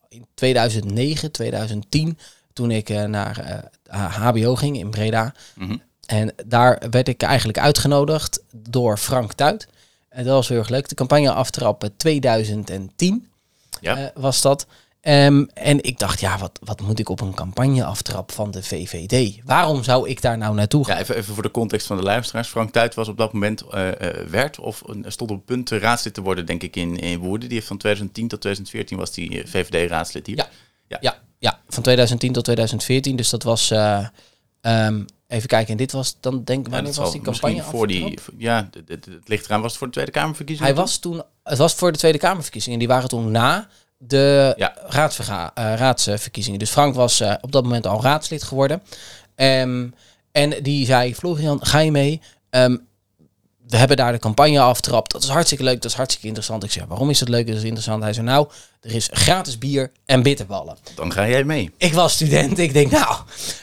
[0.09, 2.19] in 2009, 2010,
[2.57, 3.39] toen ik eh, naar
[3.85, 5.35] eh, HBO ging in Breda.
[5.55, 5.77] Mhm.
[6.07, 9.69] En daar werd ik eigenlijk uitgenodigd door Frank Tuit.
[10.09, 10.89] En dat was heel erg leuk.
[10.89, 13.29] De campagne aftrappen 2010
[13.81, 13.97] Ja.
[13.97, 14.67] eh, was dat.
[15.01, 18.63] Ehm, en ik dacht, ja, wat, wat moet ik op een campagne aftrap van de
[18.63, 19.41] VVD?
[19.45, 20.95] Waarom zou ik daar nou naartoe gaan?
[20.95, 22.49] Ja, even, even voor de context van de luisteraars.
[22.49, 23.89] Frank Tuit was op dat moment, eh,
[24.21, 27.19] eh, werd of eh, stond op het punt raadslid te worden, denk ik, in, in
[27.19, 27.49] Woerden.
[27.49, 30.37] Die heeft van 2010 tot 2014 was die eh, VVD-raadslid hier.
[30.37, 30.49] Ja.
[30.89, 31.19] Ja, ja,
[31.69, 33.17] van 2010 tot 2014.
[33.17, 34.07] Dus dat was, eh,
[34.61, 38.19] ehm, even kijken, en dit was dan denk ik, Ja, was die campagne voor die,
[38.39, 40.73] ja, het- het het ligt eraan, was het voor de Tweede Kamerverkiezingen?
[40.73, 42.79] Hij was toen, het was voor de Tweede Kamerverkiezingen.
[42.79, 43.69] Die waren toen na
[43.99, 44.75] de Ja.
[44.87, 46.59] raadsverga, eh, raadsverkiezingen.
[46.59, 48.83] Dus Frank was eh, op dat moment al raadslid geworden.
[49.35, 49.89] Ehm,
[50.33, 52.21] En die zei, Florian, ga je mee?
[52.51, 52.77] Ehm,
[53.69, 55.13] we hebben daar de campagne aftrapt.
[55.13, 56.65] Dat is hartstikke leuk, dat is hartstikke interessant.
[56.65, 58.03] Ik zei, waarom is dat leuk, dat is interessant?
[58.03, 58.49] Hij zei, nou,
[58.81, 60.77] er is gratis bier en bitterballen.
[60.95, 61.71] Dan ga jij mee.
[61.77, 63.17] Ik was student, ik denk, nou,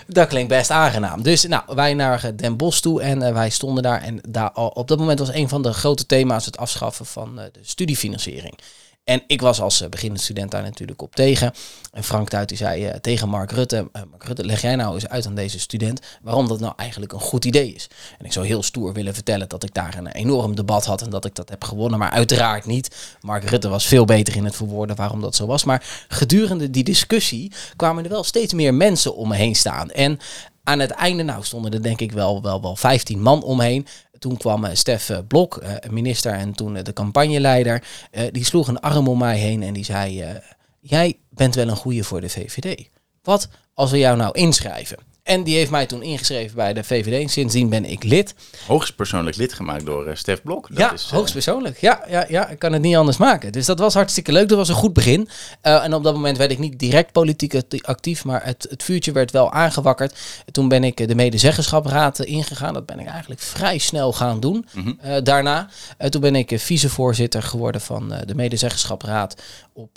[0.07, 1.23] dat klinkt best aangenaam.
[1.23, 4.01] Dus nou, wij naar Den Bosch toe en eh, wij stonden daar.
[4.01, 7.45] En daar, op dat moment was een van de grote thema's het afschaffen van eh,
[7.51, 8.57] de studiefinanciering.
[9.03, 11.53] En ik was als eh, beginnend student daar natuurlijk op tegen.
[11.91, 14.93] En Frank Tuit die zei eh, tegen Mark Rutte, eh, Mark Rutte, leg jij nou
[14.93, 17.87] eens uit aan deze student waarom dat nou eigenlijk een goed idee is.
[18.19, 21.09] En ik zou heel stoer willen vertellen dat ik daar een enorm debat had en
[21.09, 23.15] dat ik dat heb gewonnen, maar uiteraard niet.
[23.21, 25.63] Mark Rutte was veel beter in het verwoorden waarom dat zo was.
[25.63, 29.89] Maar gedurende die discussie kwamen er wel steeds meer mensen om me heen staan.
[29.89, 30.19] En
[30.63, 33.87] aan het einde, nou stonden er denk ik wel, wel, wel 15 man omheen.
[34.23, 37.83] Toen kwam eh, Stef eh, Blok, eh, minister en toen de campagneleider.
[38.31, 40.39] die sloeg een arm om mij heen en die zei...
[40.79, 42.89] jij bent wel een goeie voor de VVD.
[43.23, 44.97] Wat als we jou nou inschrijven?
[45.23, 47.31] En die heeft mij toen ingeschreven bij de VVD.
[47.31, 48.36] Sindsdien ben ik lid.
[48.67, 50.67] Hoogstpersoonlijk lid gemaakt door eh, Stef Blok.
[50.69, 51.77] Dat ja, is, eh, hoogstpersoonlijk.
[51.77, 53.51] Ja, ja, ja, ik kan het niet anders maken.
[53.51, 54.49] Dus dat was hartstikke leuk.
[54.49, 55.29] Dat was een goed begin.
[55.62, 58.83] Eh, en op dat moment werd ik niet direct politiek act- actief, maar het, het
[58.83, 60.19] vuurtje werd wel aangewakkerd.
[60.51, 62.73] Toen ben ik de medezeggenschapsraad eh, ingegaan.
[62.73, 64.65] Dat ben ik eigenlijk vrij snel gaan doen.
[64.99, 65.69] Eh, daarna,
[66.09, 69.41] toen ben ik vicevoorzitter geworden van de medezeggenschapsraad
[69.73, 69.95] op,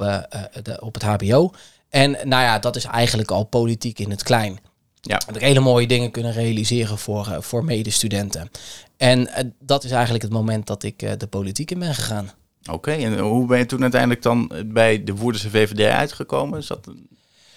[0.62, 1.50] de, op het HBO.
[1.90, 4.58] En nou ja, dat is eigenlijk al politiek in het klein
[5.00, 5.20] Ja.
[5.26, 8.50] heb ik hele mooie dingen kunnen realiseren voor, eh, voor medestudenten.
[8.96, 12.30] En eh, dat is eigenlijk het moment dat ik eh, de politiek in ben gegaan.
[12.70, 16.58] Oké, en hoe ben je toen uiteindelijk dan bij de Woerdense VVD uitgekomen?
[16.58, 17.08] Is dat een-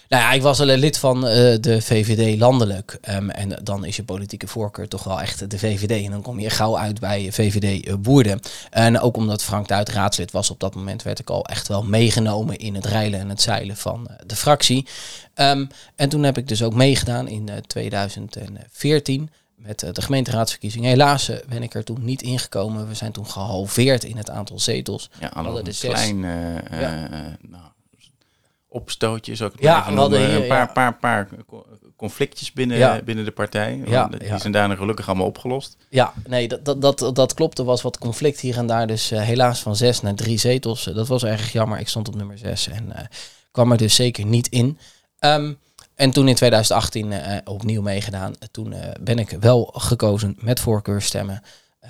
[0.09, 2.97] Nou ja, ik was al een lid van eh, de VVD landelijk.
[3.01, 6.05] Ehm, en dan is je politieke voorkeur toch wel echt de VVD.
[6.05, 8.39] En dan kom je gauw uit bij VVD eh, Woerden.
[8.69, 11.03] En ook omdat Frank Duit raadslid was op dat moment...
[11.03, 14.35] werd ik al echt wel meegenomen in het reilen en het zeilen van eh, de
[14.35, 14.87] fractie.
[15.33, 20.89] Ehm, en toen heb ik dus ook meegedaan in eh, 2014 met eh, de gemeenteraadsverkiezingen.
[20.89, 22.87] Helaas eh, ben ik er toen niet ingekomen.
[22.87, 25.09] We zijn toen gehalveerd in het aantal zetels.
[25.19, 25.89] ja, een de zes.
[25.91, 27.09] klein eh, Ja.
[27.11, 27.63] eh, nou,
[28.69, 30.65] opstootje, zou ik het Ja, maar even hier, een paar, ja.
[30.65, 33.01] paar, paar co- conflictjes binnen, Ja.
[33.01, 33.81] binnen de partij.
[33.85, 34.37] Ja, Die ja.
[34.37, 35.77] zijn daarna gelukkig allemaal opgelost.
[35.89, 37.59] Ja, nee, dat, dat, dat, dat klopt.
[37.59, 38.87] Er was wat conflict hier en daar.
[38.87, 40.87] Dus eh, helaas van zes naar drie zetels.
[40.87, 41.79] Eh, dat was erg jammer.
[41.79, 43.05] Ik stond op nummer zes en eh,
[43.51, 44.77] kwam er dus zeker niet in.
[45.19, 45.53] Ehm,
[45.95, 48.33] en toen in 2018 eh, opnieuw meegedaan.
[48.51, 51.41] Toen ben ik wel gekozen met voorkeurstemmen.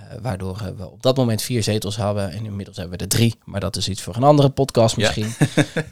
[0.10, 2.32] Eh, waardoor eh, we op dat moment vier zetels hadden.
[2.32, 3.36] En inmiddels hebben we er drie.
[3.46, 5.34] Maar dat is iets voor een andere podcast misschien.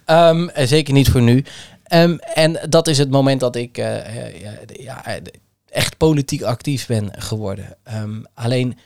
[0.05, 1.45] Ehm, en zeker niet voor nu.
[1.83, 5.21] Ehm, en dat is het moment dat ik eh, eh, ja, ja, eh,
[5.69, 7.77] echt politiek actief ben geworden.
[7.83, 8.77] Ehm, alleen,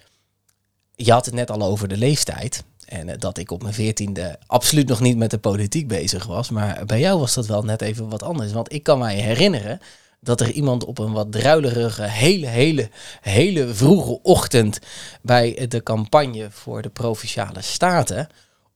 [0.95, 2.63] je had het net al over de leeftijd.
[2.91, 6.49] En eh, dat ik op mijn veertiende absoluut nog niet met de politiek bezig was.
[6.49, 8.51] Maar bij jou was dat wel net even wat anders.
[8.51, 9.79] Want ik kan mij herinneren
[10.23, 12.89] dat er iemand op een wat druilerige, hele, hele,
[13.21, 14.79] hele vroege ochtend
[15.21, 18.27] bij de campagne voor de Provinciale Staten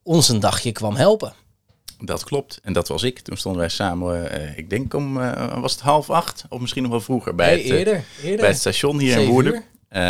[0.04, 1.34] ons een dagje kwam helpen.
[2.00, 2.60] Dat klopt.
[2.64, 3.20] En dat was ik.
[3.20, 6.46] Toen stonden wij samen, eh, ik denk om, eh, was het half acht?
[6.50, 8.40] Of misschien nog wel vroeger bij, Nee, het, eh, eerder, eerder.
[8.40, 9.64] bij het station hier in Woerden.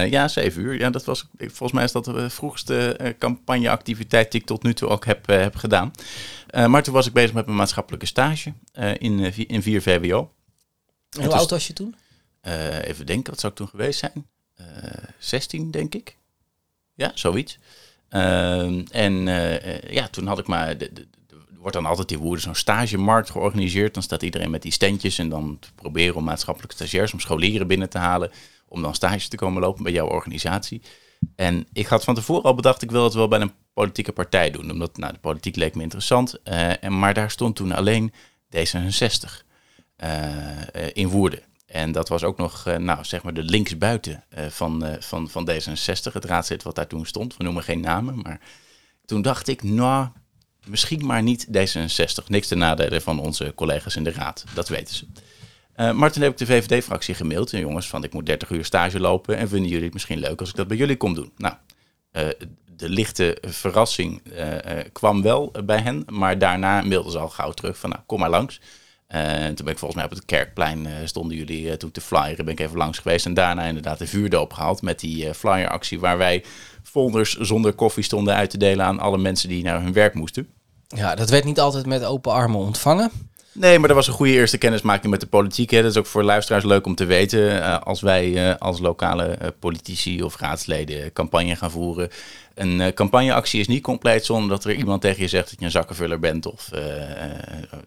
[0.09, 0.79] ja, zeven uur.
[0.79, 4.89] Ja, dat was, volgens mij is dat de vroegste campagneactiviteit die ik tot nu toe
[4.89, 5.91] ook heb, heb gedaan.
[6.67, 8.53] Maar toen was ik bezig met mijn maatschappelijke stage
[8.97, 10.31] in, in 4 VWO.
[11.09, 11.95] En hoe was- oud was je toen?
[12.41, 14.27] Eh, even denken, wat zou ik toen geweest zijn?
[14.55, 14.65] Eh
[15.19, 16.17] 16, denk ik.
[16.93, 17.59] Ja, zoiets.
[18.09, 20.77] En eh, eh, ja, toen had ik maar...
[20.77, 23.93] de- de- de- Er wordt dan altijd in Woerden zo'n stagemarkt georganiseerd.
[23.93, 27.89] Dan staat iedereen met die standjes en dan proberen om maatschappelijke stagiairs, om scholieren binnen
[27.89, 28.31] te halen.
[28.67, 30.81] Om dan stage te komen lopen bij jouw organisatie.
[31.35, 34.51] En ik had van tevoren al bedacht, ik wil het wel bij een politieke partij
[34.51, 34.71] doen.
[34.71, 36.41] Omdat nou, de politiek leek me interessant.
[36.43, 38.13] Eh, en, maar daar stond toen alleen
[38.55, 38.63] D66 eh,
[39.23, 39.31] eh,
[40.93, 41.39] in Woerden.
[41.65, 45.29] En dat was ook nog, eh, nou, zeg maar de linksbuiten eh, van, eh, van,
[45.29, 47.37] van D66, het raadslid wat daar toen stond.
[47.37, 48.39] We noemen geen namen, maar
[49.05, 50.07] toen dacht ik, nou,
[50.65, 52.27] misschien maar niet D66.
[52.27, 55.05] Niks ten nadele van onze collega's in de raad, dat weten ze.
[55.75, 57.53] Eh, maar toen heb ik de VVD-fractie gemaild.
[57.53, 59.37] En jongens, van ik moet 30 uur stage lopen.
[59.37, 61.31] En vinden jullie het misschien leuk als ik dat bij jullie kom doen?
[61.37, 61.55] Nou,
[62.11, 62.27] eh,
[62.75, 66.05] de lichte verrassing eh, eh, kwam wel bij hen.
[66.11, 68.61] Maar daarna mailden ze al gauw terug van, nou, kom maar langs.
[69.07, 71.91] Eh, en toen ben ik volgens mij op het Kerkplein, eh, stonden jullie eh, toen
[71.91, 72.45] te flyeren.
[72.45, 73.25] Ben ik even langs geweest.
[73.25, 75.99] En daarna inderdaad de vuurdoop gehaald met die flyeractie.
[75.99, 76.43] Waar wij
[76.83, 80.47] folders zonder koffie stonden uit te delen aan alle mensen die naar hun werk moesten.
[80.87, 83.11] Ja, dat werd niet altijd met open armen ontvangen.
[83.57, 85.69] Nee, maar dat was een goede eerste kennismaking met de politiek.
[85.69, 85.81] Hè.
[85.81, 87.39] Dat is ook voor luisteraars leuk om te weten.
[87.39, 92.09] Uh, als wij uh, als lokale uh, politici of raadsleden campagne gaan voeren.
[92.53, 95.71] Een campagneactie is niet compleet zonder dat er iemand tegen je zegt dat je een
[95.71, 96.45] zakkenvuller bent.
[96.45, 96.69] Of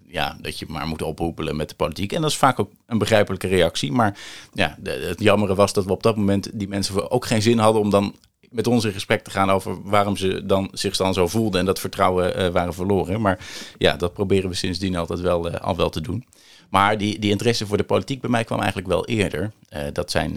[0.07, 2.13] ja, dat je maar moet ophoepelen met de politiek.
[2.13, 3.93] En dat is vaak ook een begrijpelijke reactie.
[3.93, 4.19] Maar
[4.53, 7.83] ja, het jammere was dat we op dat moment die mensen ook geen zin hadden
[7.83, 8.15] om dan
[8.51, 11.67] met ons in gesprek te gaan over waarom ze dan, zich dan zo voelden en
[11.67, 13.21] dat vertrouwen uh, waren verloren.
[13.21, 13.47] Maar
[13.79, 16.25] ja, dat proberen we sindsdien altijd wel, uh, al wel te doen.
[16.71, 19.53] Maar die, die interesse voor de politiek bij mij kwam eigenlijk wel eerder.
[19.73, 20.33] Uh, dat zijn,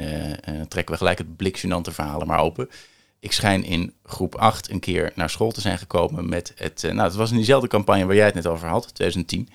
[0.68, 2.70] trekken we gelijk het blikgenante verhalen maar open.
[3.20, 6.82] Ik schijn in groep 8 een keer naar school te zijn gekomen met het...
[6.84, 9.50] nou, het was in diezelfde campagne waar jij het net over had, 2010.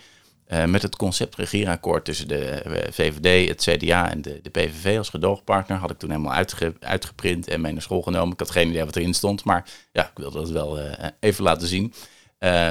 [0.52, 5.08] Uh, met het concept regeerakkoord tussen de VVD, het CDA en de, de PVV als
[5.08, 8.32] gedoogpartner had ik toen helemaal uitge, uitgeprint en mee naar school genomen.
[8.32, 11.44] Ik had geen idee wat erin stond, maar ja, ik wilde dat wel uh, even
[11.44, 11.92] laten zien.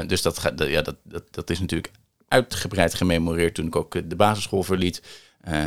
[0.07, 1.91] Dus dat, ja, dat, dat, dat is natuurlijk
[2.27, 5.01] uitgebreid gememoreerd toen ik ook de basisschool verliet.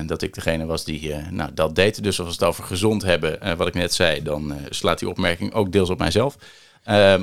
[0.07, 2.03] dat ik degene was die nou, dat deed.
[2.03, 5.53] Dus als we het over gezond hebben, wat ik net zei, dan slaat die opmerking
[5.53, 6.37] ook deels op mijzelf.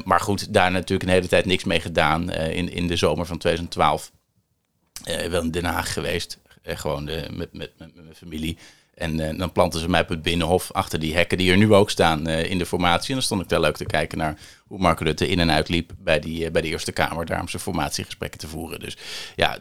[0.03, 3.37] maar goed, daar natuurlijk een hele tijd niks mee gedaan in, in de zomer van
[3.37, 4.14] 2012 uh,
[5.03, 6.39] wel in Den Haag geweest.
[6.63, 8.57] Uh, gewoon de, met, met, met, mijn familie.
[8.93, 11.89] En dan planten ze mij op het binnenhof achter die hekken die er nu ook
[11.89, 13.07] staan in de formatie.
[13.07, 15.69] En dan stond ik wel leuk te kijken naar hoe Mark Rutte in en uit
[15.69, 17.25] liep bij, die, bij de Eerste Kamer.
[17.25, 18.79] Daar om zijn formatiegesprekken te voeren.
[18.79, 18.97] Dus
[19.35, 19.59] ja,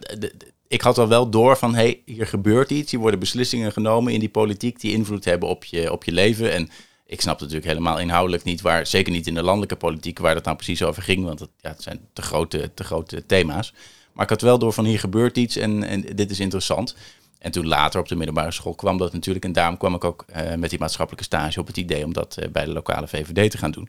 [0.68, 2.90] ik had al wel door van, hé, hey, hier gebeurt iets.
[2.90, 6.52] Hier worden beslissingen genomen in die politiek die invloed hebben op je, op je leven.
[6.52, 6.70] En
[7.06, 10.44] ik snap natuurlijk helemaal inhoudelijk niet waar, zeker niet in de landelijke politiek, waar dat
[10.44, 11.24] nou precies over ging.
[11.24, 13.74] Want het, ja, het zijn te grote, te grote thema's.
[14.14, 16.94] Maar ik had wel door van hier gebeurt iets en, en dit is interessant.
[17.38, 19.44] En toen later op de middelbare school kwam dat natuurlijk.
[19.44, 22.36] En daarom kwam ik ook uh, met die maatschappelijke stage op het idee om dat
[22.38, 23.88] uh, bij de lokale VVD te gaan doen.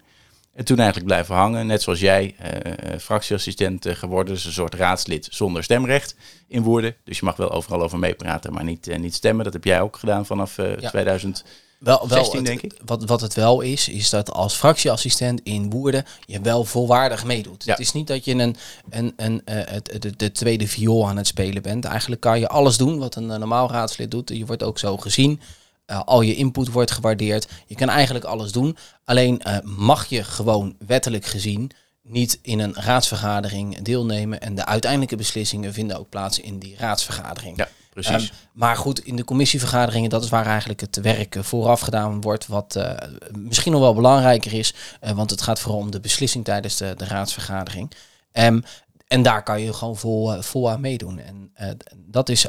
[0.54, 4.34] En toen eigenlijk blijven hangen, net zoals jij, uh, fractieassistent geworden.
[4.34, 6.16] Dus een soort raadslid zonder stemrecht
[6.48, 6.96] in Woerden.
[7.04, 9.44] Dus je mag wel overal over meepraten, maar niet, niet stemmen.
[9.44, 10.90] Dat heb jij ook gedaan vanaf ja.
[10.90, 11.46] 2000.
[11.80, 12.74] Wel, wel denk ik.
[12.86, 17.66] Wat, wat het wel is, is dat als fractieassistent in Woerden je wel volwaardig meedoet.
[17.66, 18.56] Het is niet dat je een,
[18.90, 21.86] een, een, uh, het, de, de, tweede viool aan het spelen bent.
[21.86, 24.30] Eigenlijk kan je alles doen wat een normaal raadslid doet.
[24.30, 25.42] Je wordt ook zo gezien.
[25.88, 27.48] Uh, al je input wordt gewaardeerd.
[27.66, 28.78] Je kan eigenlijk alles doen.
[29.04, 31.72] Alleen uh, mag je gewoon wettelijk gezien
[32.08, 34.42] niet in een raadsvergadering deelnemen.
[34.42, 37.58] En de uiteindelijke beslissingen vinden ook plaats in die raadsvergadering.
[37.58, 37.68] Ja.
[38.02, 38.30] Precies.
[38.30, 42.48] Um, maar goed, in de commissievergaderingen, dat is waar eigenlijk het werk vooraf gedaan wordt,
[42.48, 42.92] wat uh,
[43.32, 46.94] misschien nog wel belangrijker is, uh, want het gaat vooral om de beslissing tijdens de,
[46.98, 47.92] de raadsvergadering.
[48.32, 48.64] Um,
[49.08, 51.20] en daar kan je gewoon vol, vol aan meedoen.
[51.20, 51.52] En
[51.96, 52.48] dat is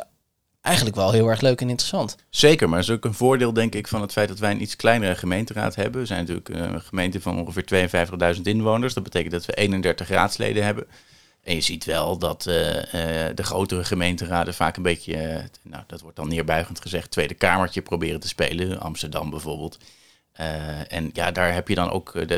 [0.61, 2.17] eigenlijk wel heel erg leuk en interessant.
[2.31, 4.63] Zeker, maar het is ook een voordeel, denk ik, van het feit dat wij een
[4.63, 6.01] iets kleinere gemeenteraad hebben.
[6.01, 7.91] We zijn natuurlijk een gemeente van ongeveer
[8.37, 8.95] 52.000 inwoners.
[8.95, 10.87] Dat betekent dat we 31 raadsleden hebben.
[11.47, 12.83] En je ziet wel dat uh, uh,
[13.35, 17.83] de grotere gemeenteraden vaak een beetje, uh, nou dat wordt dan neerbuigend gezegd, tweede kamertje
[17.83, 18.81] proberen te spelen.
[18.81, 19.79] Amsterdam bijvoorbeeld.
[20.89, 22.29] en ja, daar heb je dan ook,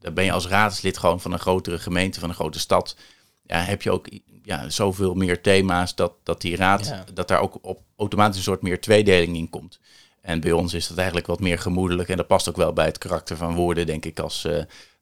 [0.00, 2.96] daar ben je als raadslid gewoon van een grotere gemeente, van een grote stad.
[3.46, 4.08] Ja, heb je ook
[4.42, 7.04] ja, zoveel meer thema's dat, dat die raad, ja.
[7.14, 9.78] dat daar ook op automatisch een soort meer tweedeling in komt.
[10.20, 12.08] En bij ons is dat eigenlijk wat meer gemoedelijk.
[12.08, 14.48] En dat past ook wel bij het karakter van woorden, denk ik, als,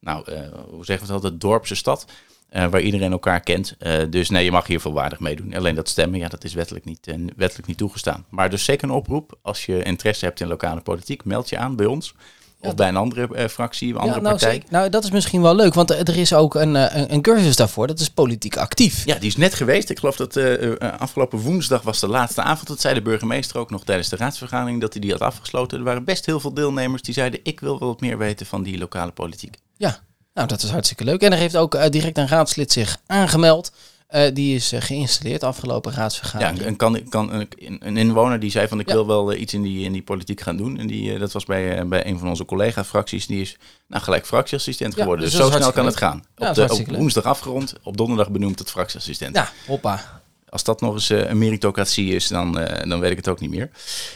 [0.00, 0.30] nou,
[0.70, 2.06] hoe zeggen we het altijd, dorpse stad.
[2.52, 3.76] Uh, waar iedereen elkaar kent.
[3.78, 5.54] Uh, dus nee, je mag hier volwaardig meedoen.
[5.54, 8.24] Alleen dat stemmen, ja, dat is wettelijk niet, uh, wettelijk niet toegestaan.
[8.28, 9.38] Maar dus zeker een oproep.
[9.42, 12.14] Als je interesse hebt in lokale politiek, meld je aan bij ons.
[12.60, 14.62] Of bij een andere fractie, een andere ja, nou, partij.
[14.70, 17.86] Nou, dat is misschien wel leuk, want er is ook een, een, een, cursus daarvoor.
[17.86, 19.04] Dat is politiek actief.
[19.04, 19.90] Ja, die is net geweest.
[19.90, 20.36] Ik geloof dat
[20.78, 22.68] afgelopen woensdag was de laatste avond.
[22.68, 25.78] Dat zei de burgemeester ook nog tijdens de raadsvergadering dat hij die had afgesloten.
[25.78, 28.62] Er waren best heel veel deelnemers die zeiden: Ik wil wel wat meer weten van
[28.62, 29.56] die lokale politiek.
[29.76, 30.00] Ja,
[30.36, 31.20] nou, dat is hartstikke leuk.
[31.20, 33.72] En er heeft ook uh, direct een raadslid zich aangemeld.
[34.10, 36.58] Uh, die is uh, geïnstalleerd afgelopen raadsvergadering.
[36.58, 37.48] Ja, en kan, kan een,
[37.80, 38.94] een inwoner die zei van ik ja.
[38.94, 40.78] wil wel iets in die, in die politiek gaan doen.
[40.78, 43.26] En die, dat was bij, bij een van onze collega-fracties.
[43.26, 45.24] Die is nou, gelijk fractieassistent ja, geworden.
[45.24, 45.92] Dus, dus zo snel kan leuk.
[45.92, 46.24] het gaan.
[46.36, 49.36] Ja, op, de, op woensdag afgerond, op donderdag benoemd tot fractieassistent.
[49.36, 50.22] Ja, hoppa.
[50.48, 52.52] Als dat nog eens een meritocratie is, dan,
[52.88, 53.70] dan weet ik het ook niet meer.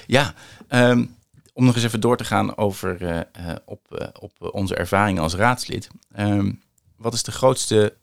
[0.07, 0.35] Ja,
[0.69, 1.15] um,
[1.61, 3.21] om nog eens even door te gaan over uh,
[3.65, 5.89] op, uh, op onze ervaringen als raadslid.
[6.19, 6.63] Um,
[6.97, 7.97] wat is de grootste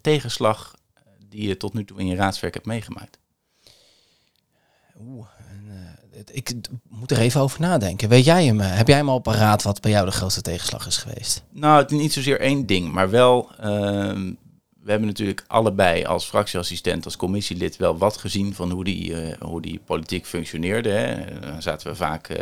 [0.00, 0.74] tegenslag
[1.28, 3.18] die je tot nu toe in je raadswerk hebt meegemaakt?
[5.00, 5.26] Oeh,
[6.32, 6.54] ik
[6.88, 8.08] moet er even over nadenken.
[8.08, 8.60] Weet jij hem?
[8.60, 11.42] Heb jij hem al paraat wat bij jou de grootste tegenslag is geweest?
[11.50, 14.32] Nou, het is niet zozeer één ding, maar wel ehm,
[14.88, 19.32] we hebben natuurlijk allebei als fractieassistent, als commissielid wel wat gezien van hoe die, uh,
[19.40, 20.88] hoe die politiek functioneerde.
[20.88, 21.40] Hè.
[21.40, 22.38] Dan zaten we vaak uh,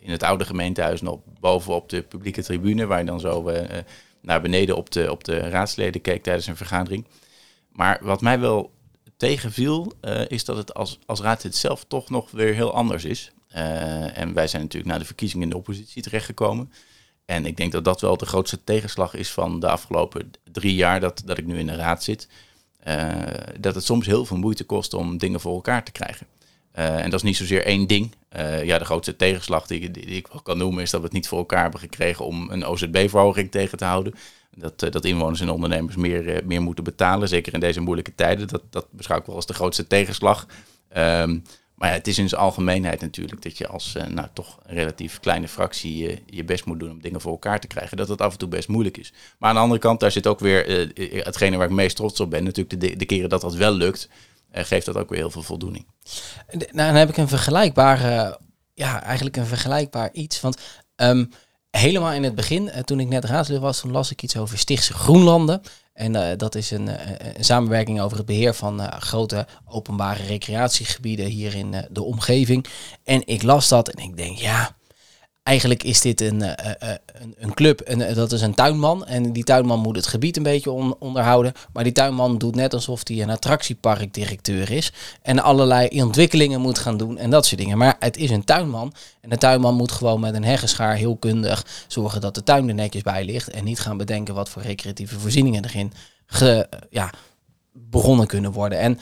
[0.00, 3.60] in het oude gemeentehuis nog boven op de publieke tribune, waar je dan zo uh,
[4.20, 7.06] naar beneden op de, op de raadsleden keek tijdens een vergadering.
[7.72, 8.70] Maar wat mij wel
[9.16, 13.32] tegenviel, eh, is dat het als, als raadslid zelf toch nog weer heel anders is.
[13.48, 16.72] Eh, en wij zijn natuurlijk na de verkiezingen in de oppositie terechtgekomen.
[17.32, 21.00] En ik denk dat dat wel de grootste tegenslag is van de afgelopen drie jaar
[21.00, 22.28] dat, dat ik nu in de raad zit.
[22.78, 23.10] Eh,
[23.60, 26.26] dat het soms heel veel moeite kost om dingen voor elkaar te krijgen.
[26.72, 28.14] Eh, en dat is niet zozeer één ding.
[28.28, 31.14] Eh, ja, de grootste tegenslag die, die, ik wel kan noemen is dat we het
[31.14, 34.14] niet voor elkaar hebben gekregen om een OZB-verhoging tegen te houden.
[34.56, 38.48] Dat, dat inwoners en ondernemers meer, meer moeten betalen, zeker in deze moeilijke tijden.
[38.48, 40.46] Dat, dat beschouw ik wel als de grootste tegenslag.
[40.88, 41.38] Ehm,
[41.82, 45.20] maar het is in zijn algemeenheid natuurlijk dat je als eh, nou, toch een relatief
[45.20, 47.96] kleine fractie eh, je best moet doen om dingen voor elkaar te krijgen.
[47.96, 49.12] Dat het af en toe best moeilijk is.
[49.38, 52.20] Maar aan de andere kant, daar zit ook weer eh, hetgene waar ik meest trots
[52.20, 52.44] op ben.
[52.44, 54.08] Natuurlijk de, keren dat dat wel lukt,
[54.52, 55.86] geeft dat ook weer heel veel voldoening.
[56.50, 58.38] Nou, dan heb ik een vergelijkbare,
[58.74, 60.40] ja, eigenlijk een vergelijkbaar iets.
[60.40, 60.58] Want
[60.96, 61.24] ehm,
[61.70, 64.92] helemaal in het begin, toen ik net raadslid was, toen las ik iets over Stichtse
[64.92, 65.62] Groenlanden.
[66.02, 70.22] En eh, dat is een, eh, een samenwerking over het beheer van eh, grote openbare
[70.22, 72.66] recreatiegebieden hier in eh, de omgeving.
[73.04, 74.76] En ik las dat en ik denk, ja,
[75.42, 77.80] eigenlijk is dit een, eh, eh, een, een club.
[77.80, 79.06] En eh, dat is een tuinman.
[79.06, 81.52] En die tuinman moet het gebied een beetje on- onderhouden.
[81.72, 84.92] Maar die tuinman doet net alsof hij een attractieparkdirecteur is.
[85.22, 87.78] En allerlei ontwikkelingen moet gaan doen en dat soort dingen.
[87.78, 88.92] Maar het is een tuinman.
[89.20, 92.74] En de tuinman moet gewoon met een heggenschaar heel kundig zorgen dat de tuin er
[92.74, 93.50] netjes bij ligt.
[93.50, 95.92] En niet gaan bedenken wat voor recreatieve voorzieningen erin
[96.90, 97.10] ja,
[97.72, 98.78] begonnen kunnen worden.
[98.78, 98.98] En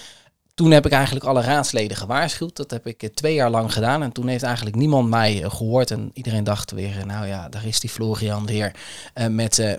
[0.60, 2.56] toen heb ik eigenlijk alle raadsleden gewaarschuwd.
[2.56, 4.02] Dat heb ik eh, twee jaar lang gedaan.
[4.02, 5.90] En toen heeft eigenlijk niemand mij eh, gehoord.
[5.90, 8.72] En iedereen dacht weer, eh, nou ja, daar is die Florian weer
[9.30, 9.78] met,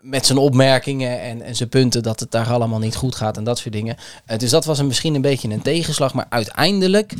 [0.00, 3.44] met zijn opmerkingen en, en zijn punten dat het daar allemaal niet goed gaat en
[3.44, 3.96] dat soort dingen.
[4.36, 6.14] Dus dat was een, misschien een beetje een tegenslag.
[6.14, 7.14] Maar uiteindelijk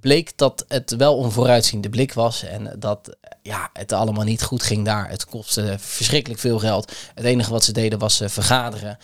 [0.00, 2.42] bleek dat het wel een vooruitziende blik was.
[2.44, 5.08] En dat ja, het allemaal niet goed ging daar.
[5.08, 6.92] Het kostte verschrikkelijk veel geld.
[7.14, 8.98] Het enige wat ze deden was eh, vergaderen.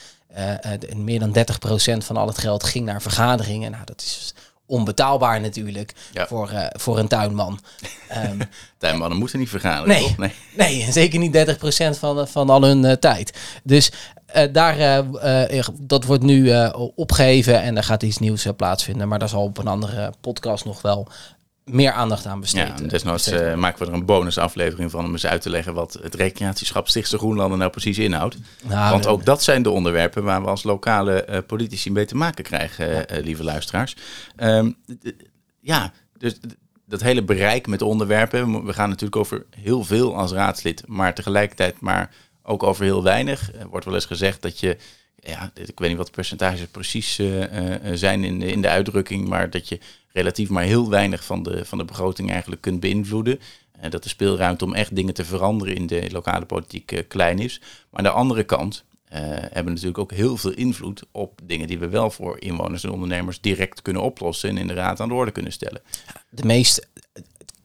[0.78, 3.70] De- meer dan 30% van al het geld ging naar vergaderingen.
[3.70, 4.34] Nou, dat is
[4.66, 6.26] onbetaalbaar natuurlijk Ja.
[6.26, 7.60] voor, voor een tuinman.
[8.08, 8.40] Ehm,
[8.78, 10.02] Tuinmannen moeten niet vergaderen, Nee.
[10.02, 10.16] toch?
[10.16, 10.32] Nee.
[10.56, 13.38] nee, zeker niet 30% van, van al hun tijd.
[13.62, 13.92] Dus
[14.52, 19.08] daar, eh, eh, dat wordt nu eh, opgeheven en er gaat iets nieuws eh, plaatsvinden.
[19.08, 21.08] Maar daar zal op een andere podcast nog wel
[21.64, 22.66] meer aandacht aan besteed.
[22.78, 25.74] Ja, eh, desnoods eh, maken we er een bonusaflevering van om eens uit te leggen
[25.74, 28.36] wat het recreatieschap Stichtse Groenlanden nou precies inhoudt.
[28.62, 32.16] Nou, Want ook dat zijn de onderwerpen waar we als lokale eh, politici mee te
[32.16, 33.96] maken krijgen, eh, lieve luisteraars.
[34.36, 34.70] Ehm,
[35.60, 36.34] ja, dus
[36.86, 38.64] dat hele bereik met onderwerpen.
[38.64, 42.10] We gaan natuurlijk over heel veel als raadslid, maar tegelijkertijd maar
[42.44, 43.52] ook over heel weinig.
[43.54, 44.76] Er wordt wel eens gezegd dat je,
[45.22, 48.68] ja, ik weet niet wat de percentages precies eh, eh, zijn in de, in de
[48.68, 49.78] uitdrukking, maar dat je
[50.12, 53.40] relatief maar heel weinig van de, van de begroting eigenlijk kunt beïnvloeden.
[53.84, 57.38] En dat de speelruimte om echt dingen te veranderen in de lokale politiek eh, klein
[57.38, 57.60] is.
[57.60, 61.78] Maar aan de andere kant eh, hebben natuurlijk ook heel veel invloed op dingen die
[61.78, 65.14] we wel voor inwoners en ondernemers direct kunnen oplossen en in de raad aan de
[65.14, 65.82] orde kunnen stellen.
[66.28, 66.88] de meest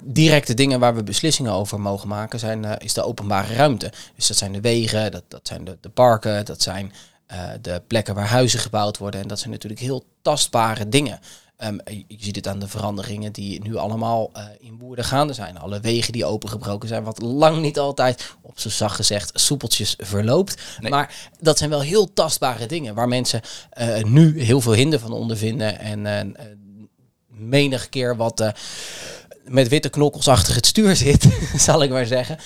[0.05, 3.91] directe dingen waar we beslissingen over mogen maken zijn, eh, is de openbare ruimte.
[4.15, 6.93] Dus dat zijn de wegen, dat, dat zijn de, de parken, dat zijn
[7.25, 9.21] eh, de plekken waar huizen gebouwd worden.
[9.21, 11.19] En dat zijn natuurlijk heel tastbare dingen.
[11.57, 15.57] Ehm, je, ziet het aan de veranderingen die nu allemaal eh, in Woerden gaande zijn.
[15.57, 20.61] Alle wegen die opengebroken zijn, wat lang niet altijd, op z'n zacht gezegd, soepeltjes verloopt.
[20.79, 20.91] Nee.
[20.91, 23.41] Maar dat zijn wel heel tastbare dingen waar mensen
[24.03, 25.79] nu heel veel hinder van ondervinden.
[25.79, 26.35] En
[27.27, 28.53] menig keer wat
[29.49, 31.27] met witte knokkels achter het stuur zit,
[31.67, 32.37] zal ik maar zeggen.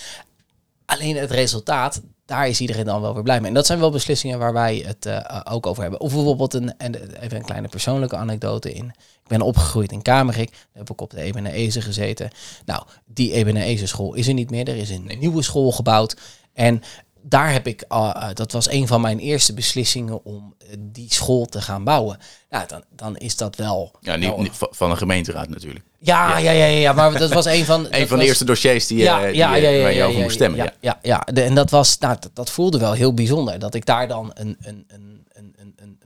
[0.85, 3.47] Alleen het resultaat, daar is iedereen dan wel weer blij mee.
[3.47, 5.99] En dat zijn wel beslissingen waar wij het eh, ook over hebben.
[5.99, 8.85] Of bijvoorbeeld een, en even een kleine persoonlijke anekdote in.
[9.23, 10.51] Ik ben opgegroeid in Kamerik.
[10.51, 12.29] Daar heb ik op de Ebenezer gezeten.
[12.65, 14.67] Nou, die Ebenezer school is er niet meer.
[14.67, 16.15] Er is een nieuwe school gebouwd.
[16.53, 16.81] En
[17.23, 21.13] daar heb ik, eh, eh, dat was een van mijn eerste beslissingen om eh, die
[21.13, 22.17] school te gaan bouwen.
[22.49, 23.91] Nou, dan, dan is dat wel...
[24.01, 25.85] Ja, niet, van- een gemeenteraad natuurlijk.
[25.99, 27.87] ja, ja, ja, ja, ja, maar dat was een van...
[27.91, 30.57] Een van de eerste dossiers die, eh, die, eh, waar je over moest stemmen.
[30.59, 31.33] Ja, Ja, ja, ja.
[31.33, 33.59] De- en dat was, nou, dat, dat voelde wel heel bijzonder.
[33.59, 35.97] Dat ik daar dan een, een, een, een, een, een,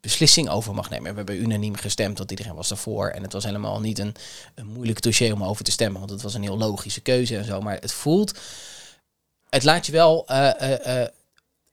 [0.00, 1.10] beslissing over mag nemen.
[1.10, 3.08] We hebben unaniem gestemd, want iedereen was ervoor.
[3.08, 4.14] En het was helemaal niet een,
[4.54, 7.44] een moeilijk dossier om over te stemmen, want het was een heel logische keuze en
[7.44, 7.60] zo.
[7.60, 8.38] Maar het voelt,
[9.50, 11.08] het laat je wel eh, eh, eh,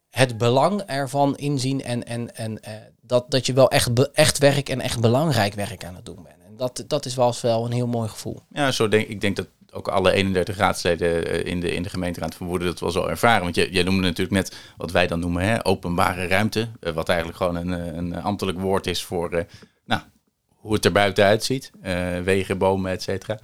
[0.10, 2.60] het belang ervan inzien en, en, en
[3.02, 6.44] dat, dat je wel echt, echt werk en echt belangrijk werk aan het doen bent.
[6.48, 8.42] En dat, dat is wel, wel een heel mooi gevoel.
[8.50, 12.36] Ja, zo denk, ik denk dat ook alle 31 raadsleden in de, in de gemeenteraad
[12.36, 13.44] van Woerden dat wel zo ervaren.
[13.44, 16.70] Want jij noemde natuurlijk net wat wij dan noemen hè, openbare ruimte.
[16.94, 19.46] wat eigenlijk gewoon een, een ambtelijk woord is voor
[19.86, 20.02] nou,
[20.48, 21.72] hoe het er buiten uitziet.
[22.24, 23.40] Wegen, bomen, et cetera.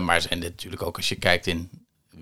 [0.00, 1.70] Maar zijn dit natuurlijk ook als je kijkt in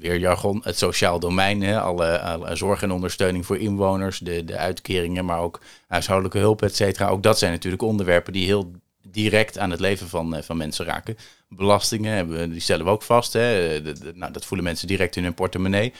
[0.00, 1.62] weer jargon, het sociaal domein.
[1.62, 6.76] Hè, alle, zorg en ondersteuning voor inwoners, de, de uitkeringen, maar ook huishoudelijke hulp, et
[6.76, 7.08] cetera.
[7.08, 8.70] Ook dat zijn natuurlijk onderwerpen die heel
[9.02, 11.16] direct aan het leven van, eh, van mensen raken.
[11.48, 13.32] Belastingen, hebben die stellen we ook vast.
[13.32, 13.80] Hè.
[14.14, 15.92] Nou, dat voelen mensen direct in hun portemonnee.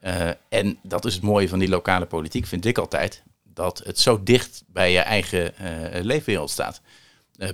[0.00, 3.22] Eh, en dat is het mooie van die lokale politiek, vind ik altijd.
[3.44, 6.80] Dat het zo dicht bij je eigen eh, leefwereld staat.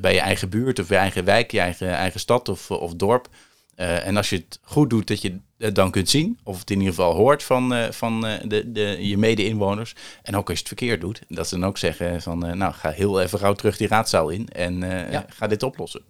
[0.00, 3.28] Bij je eigen buurt of je eigen wijk, je eigen, eigen stad of, of dorp.
[3.78, 6.38] Eh, en als je het goed doet, dat je het dan kunt zien.
[6.44, 9.94] Of het in ieder geval hoort van, eh, van eh, de, de, je mede-inwoners.
[10.22, 11.22] En ook als je het verkeerd doet.
[11.28, 14.48] Dat ze dan ook zeggen van, nou ga heel even gauw terug die raadzaal in.
[14.48, 14.78] En
[15.10, 15.26] Ja.
[15.28, 16.00] ga dit oplossen.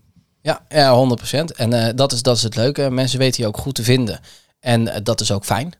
[0.42, 1.52] Ja, ja 100%.
[1.56, 2.90] En dat, is, dat is het leuke.
[2.90, 4.20] Mensen weten je ook goed te vinden.
[4.60, 5.72] En dat is ook fijn.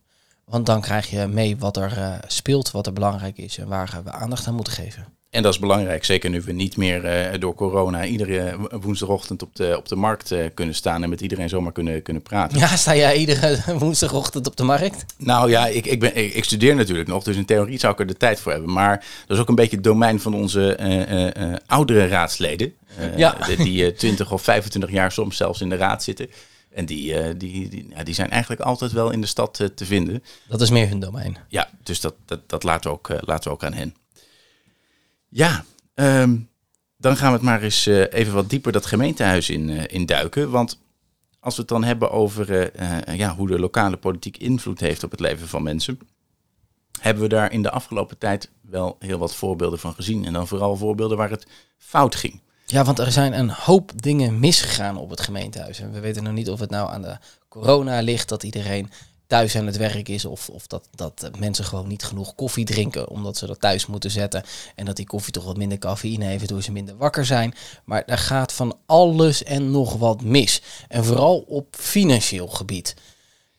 [0.45, 4.11] Want dan krijg je mee wat er speelt, wat er belangrijk is en waar we
[4.11, 5.18] aandacht aan moeten geven.
[5.31, 9.57] En dat is belangrijk, zeker nu we niet meer eh, door corona iedere woensdagochtend op
[9.57, 12.59] de, op de markt eh, kunnen staan en met iedereen zomaar kunnen, kunnen praten.
[12.59, 15.05] Ja, sta jij iedere woensdagochtend op de markt?
[15.16, 17.99] Nou ja, ik, ik, ben, ik, ik studeer natuurlijk nog, dus in theorie zou ik
[17.99, 18.72] er de tijd voor hebben.
[18.72, 22.72] Maar dat is ook een beetje het domein van onze eh, eh, eh, oudere raadsleden.
[22.99, 23.37] eh, Ja.
[23.57, 26.31] die eh, 20 of 25 jaar soms zelfs in de raad zitten.
[26.74, 29.66] En die, eh, die, die, ja, die zijn eigenlijk altijd wel in de stad eh,
[29.66, 30.22] te vinden.
[30.49, 31.37] Dat is meer hun domein.
[31.49, 33.95] Ja, dus dat, dat, dat laten, we ook, eh, laten we ook aan hen.
[35.29, 35.64] Ja,
[35.95, 36.37] ehm,
[36.97, 40.07] dan gaan we het maar eens eh, even wat dieper dat gemeentehuis in, eh, in
[40.07, 40.51] duiken.
[40.51, 40.79] Want
[41.41, 45.11] als we het dan hebben over eh, ja, hoe de lokale politiek invloed heeft op
[45.11, 45.99] het leven van mensen,
[47.01, 50.24] hebben we daar in de afgelopen tijd wel heel wat voorbeelden van gezien.
[50.24, 51.47] En dan vooral voorbeelden waar het
[51.79, 52.41] fout ging.
[52.66, 55.81] Ja, want er zijn een hoop dingen misgegaan op het gemeentehuis.
[55.81, 57.16] En we weten nog niet of het nou aan de
[57.49, 58.91] corona ligt, dat iedereen
[59.29, 60.24] thuis aan het werk is.
[60.24, 63.87] Of, of dat, dat eh, mensen gewoon niet genoeg koffie drinken, omdat ze dat thuis
[63.87, 64.43] moeten zetten.
[64.74, 67.55] En dat die koffie toch wat minder cafeïne heeft, waardoor ze minder wakker zijn.
[67.85, 70.62] Maar er gaat van alles en nog wat mis.
[70.89, 72.95] En vooral op financieel gebied.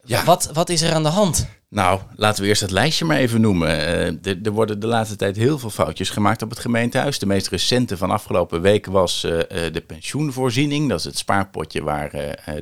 [0.04, 0.24] Ja.
[0.26, 1.48] Wat, wat is er aan de hand?
[1.70, 3.70] Nou, laten we eerst het lijstje maar even noemen.
[3.70, 7.20] Eh, er- worden de laatste tijd heel veel foutjes gemaakt op het gemeentehuis.
[7.20, 9.32] De meest recente van afgelopen week was eh,
[9.74, 10.90] de pensioenvoorziening.
[10.90, 12.10] Dat is het spaarpotje waar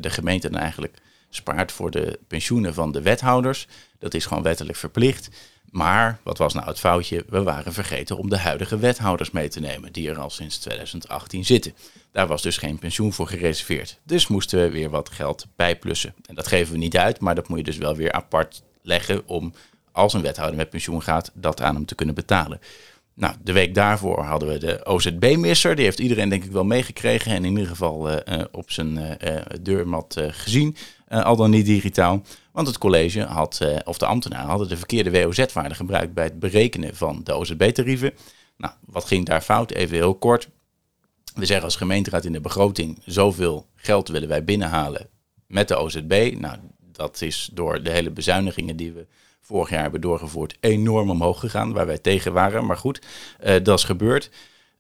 [0.02, 0.98] de gemeente dan eigenlijk
[1.38, 3.68] spaart voor de pensioenen van de wethouders.
[4.00, 5.30] Dat is gewoon wettelijk verplicht.
[5.70, 7.26] Maar wat was nou het foutje?
[7.30, 11.46] We waren vergeten om de huidige wethouders mee te nemen, die er al sinds 2018
[11.46, 11.74] zitten.
[12.12, 14.00] Daar was dus geen pensioen voor gereserveerd.
[14.04, 16.14] Dus moesten we weer wat geld bijplussen.
[16.26, 19.28] En dat geven we niet uit, maar dat moet je dus wel weer apart leggen
[19.28, 19.54] om,
[19.92, 22.60] als een wethouder met pensioen gaat, dat aan hem te kunnen betalen.
[23.18, 25.76] Nou, de week daarvoor hadden we de OZB-misser.
[25.76, 28.98] Die heeft iedereen denk ik wel meegekregen en in ieder geval eh, eh, op zijn
[28.98, 30.76] eh, deurmat gezien.
[31.08, 32.22] Eh, al dan niet digitaal.
[32.52, 36.40] Want het college had, eh, of de ambtenaren hadden de verkeerde WOZ-waarde gebruikt bij het
[36.40, 38.14] berekenen van de OZB-tarieven.
[38.58, 39.72] Nou, wat ging daar fout?
[39.72, 40.50] Even heel kort.
[41.36, 45.10] We zeggen als gemeenteraad in de begroting, zoveel geld willen wij binnenhalen
[45.48, 46.36] met de OZB.
[46.40, 46.58] Nou,
[46.92, 49.08] dat is door de hele bezuinigingen die we
[49.42, 52.66] vorig jaar hebben doorgevoerd enorm omhoog gegaan, waar wij tegen waren.
[52.66, 53.02] Maar goed,
[53.40, 54.30] eh, dat is gebeurd.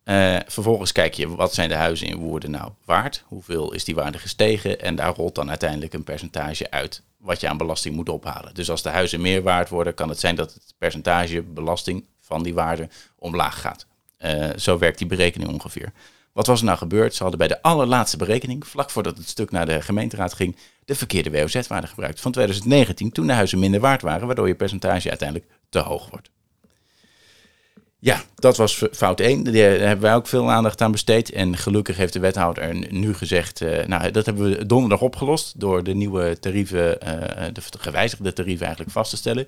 [0.08, 3.24] Eh, vervolgens kijk je, wat zijn de huizen in Woerden nou waard?
[3.26, 4.82] Hoeveel is die waarde gestegen?
[4.82, 8.54] En daar rolt dan uiteindelijk een percentage uit wat je aan belasting moet ophalen.
[8.54, 12.44] Dus als de huizen meer waard worden, kan het zijn dat het percentage belasting van
[12.44, 13.86] die waarde omlaag gaat.
[14.18, 15.92] Eh, zo werkt die berekening ongeveer.
[16.34, 17.16] Wat was er nou gebeurd?
[17.16, 20.56] Ze hadden bij de allerlaatste berekening, vlak voordat het stuk naar de gemeenteraad ging,
[20.86, 25.10] de verkeerde WOZ-waarde gebruikt van 2019, toen de huizen minder waard waren, waardoor je percentage
[25.10, 26.30] uiteindelijk te hoog wordt.
[28.00, 29.44] Ja, dat was fout 1.
[29.44, 31.32] Daar hebben wij ook veel aandacht aan besteed.
[31.32, 35.84] En gelukkig heeft de wethouder nu gezegd, eh, nou dat hebben we donderdag opgelost door
[35.84, 39.48] de nieuwe tarieven, eh, de gewijzigde tarieven eigenlijk vast te stellen.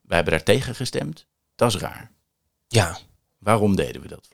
[0.00, 1.26] Wij hebben daar tegen gestemd.
[1.54, 2.10] Dat is raar.
[2.68, 2.98] Ja,
[3.38, 4.28] Waarom deden we dat?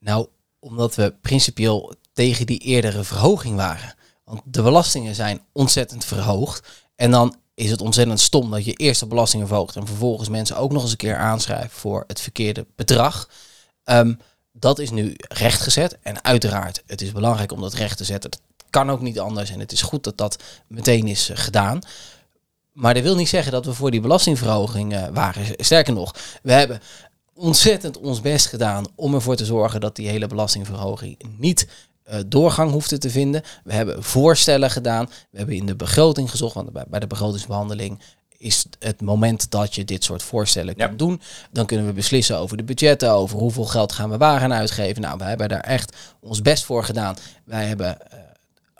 [0.00, 3.94] Nou, omdat we principieel tegen die eerdere verhoging waren.
[4.24, 6.86] Want de belastingen zijn ontzettend verhoogd.
[6.94, 10.56] En dan is het ontzettend stom dat je eerst de belastingen verhoogt en vervolgens mensen
[10.56, 13.28] ook nog eens een keer aanschrijven voor het verkeerde bedrag.
[13.84, 14.14] Ehm,
[14.52, 15.98] dat is nu rechtgezet.
[16.02, 18.30] En uiteraard, het is belangrijk om dat recht te zetten.
[18.30, 18.40] Dat
[18.70, 19.50] kan ook niet anders.
[19.50, 21.80] En het is goed dat dat meteen is eh, gedaan.
[22.72, 25.44] Maar dat wil niet zeggen dat we voor die belastingverhoging eh, waren.
[25.56, 26.80] Sterker nog, we hebben
[27.34, 31.66] ontzettend ons best gedaan om ervoor te zorgen dat die hele belastingverhoging niet
[32.26, 33.42] doorgang hoefde te vinden.
[33.64, 35.08] We hebben voorstellen gedaan.
[35.30, 38.00] We hebben in de begroting gezocht, want bij, de begrotingsbehandeling
[38.38, 40.86] is het moment dat je dit soort voorstellen Ja.
[40.86, 41.20] kunt doen.
[41.50, 45.02] Dan kunnen we beslissen over de budgetten, over hoeveel geld gaan we waar gaan uitgeven.
[45.02, 47.16] Nou, we hebben daar echt ons best voor gedaan.
[47.44, 48.18] Wij hebben eh,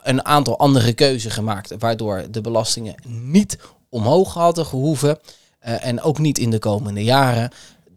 [0.03, 3.59] een aantal andere keuzes gemaakt, waardoor de belastingen niet
[3.89, 5.19] omhoog hadden gehoeven.
[5.59, 7.51] eh, en ook niet in de komende jaren.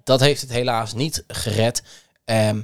[0.03, 1.84] Dat heeft het helaas niet gered.
[2.25, 2.61] Ehm,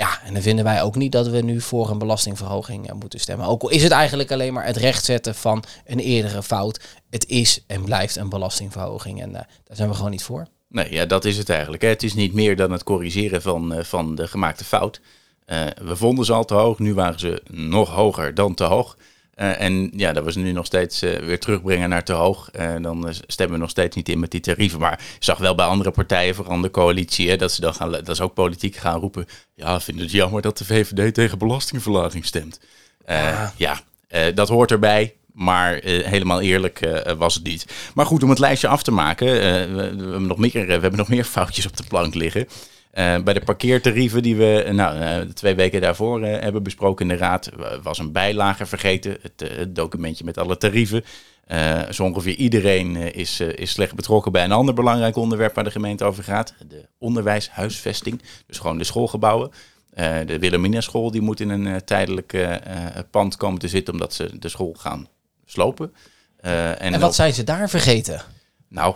[0.00, 3.20] Ja, en dan vinden wij ook niet dat we nu voor een belastingverhoging eh, moeten
[3.20, 3.46] stemmen.
[3.46, 6.80] Ook al is het eigenlijk alleen maar het rechtzetten van een eerdere fout.
[7.10, 10.46] Het is en blijft een belastingverhoging en eh, daar zijn we gewoon niet voor.
[10.68, 11.82] Nee, ja, dat is het eigenlijk.
[11.82, 11.88] Hè.
[11.88, 15.00] Het is niet meer dan het corrigeren van, eh, van de gemaakte fout.
[15.82, 18.96] We vonden ze al te hoog, nu waren ze nog hoger dan te hoog.
[19.38, 22.50] Eh, en ja, dat we ze nu nog steeds eh, weer terugbrengen naar te hoog.
[22.50, 24.80] En dan eh, stemmen we nog steeds niet in met die tarieven.
[24.80, 27.90] Maar je zag wel bij andere partijen, vooral de coalitie, hè, dat ze dan gaan,
[27.90, 29.26] dat is ook politiek gaan roepen.
[29.54, 32.60] Ja, vinden het jammer dat de VVD tegen belastingverlaging stemt.
[33.56, 33.80] Ja,
[34.34, 35.14] dat hoort erbij.
[35.32, 37.66] Maar helemaal eerlijk was het niet.
[37.94, 39.26] Maar goed, om het lijstje af te maken.
[39.26, 42.48] we hebben nog meer, we hebben nog meer foutjes op de plank liggen.
[42.90, 47.16] Eh, bij de parkeertarieven die we eh, nou, eh, twee weken daarvoor hebben besproken in
[47.16, 47.50] de Raad,
[47.82, 49.16] was een bijlage vergeten.
[49.22, 51.04] Het, het documentje met alle tarieven.
[51.44, 55.70] Eh, zo ongeveer iedereen is, is slecht betrokken bij een ander belangrijk onderwerp waar de
[55.70, 56.54] gemeente over gaat.
[56.68, 59.50] De onderwijshuisvesting, dus gewoon de schoolgebouwen.
[60.26, 62.48] De Wilhelmina school die moet in een tijdelijk
[63.10, 65.08] pand komen te zitten omdat ze de school gaan
[65.46, 65.92] slopen.
[66.40, 68.22] En En wat ook- zijn ze daar vergeten?
[68.68, 68.94] nou,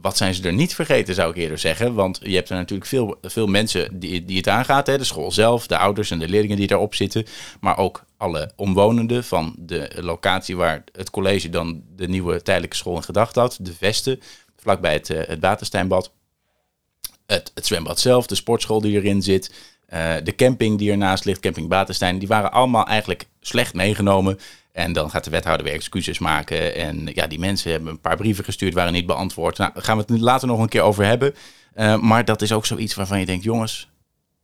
[0.00, 1.94] wat zijn ze er niet vergeten, zou ik eerder zeggen.
[1.94, 4.86] Want je hebt er natuurlijk veel, veel mensen die, die het aangaat.
[4.86, 4.98] Hè?
[4.98, 7.26] De school zelf, de ouders en de leerlingen die daarop zitten.
[7.60, 12.96] Maar ook alle omwonenden van de locatie waar het college dan de nieuwe tijdelijke school
[12.96, 13.58] in gedachten had.
[13.60, 14.20] De Vesten,
[14.56, 16.10] vlakbij het, eh, het.
[17.26, 19.52] Het, het zwembad zelf, de sportschool die erin zit.
[19.86, 22.18] eh, de camping die ernaast ligt, camping Batenstein.
[22.18, 24.38] Die waren allemaal eigenlijk slecht meegenomen.
[24.76, 26.74] En dan gaat de wethouder weer excuses maken.
[26.74, 29.58] En ja, die mensen hebben een paar brieven gestuurd, waren niet beantwoord.
[29.58, 31.34] Nou, daar gaan we het later nog een keer over hebben.
[31.74, 33.88] Eh, maar dat is ook zoiets waarvan je denkt, jongens,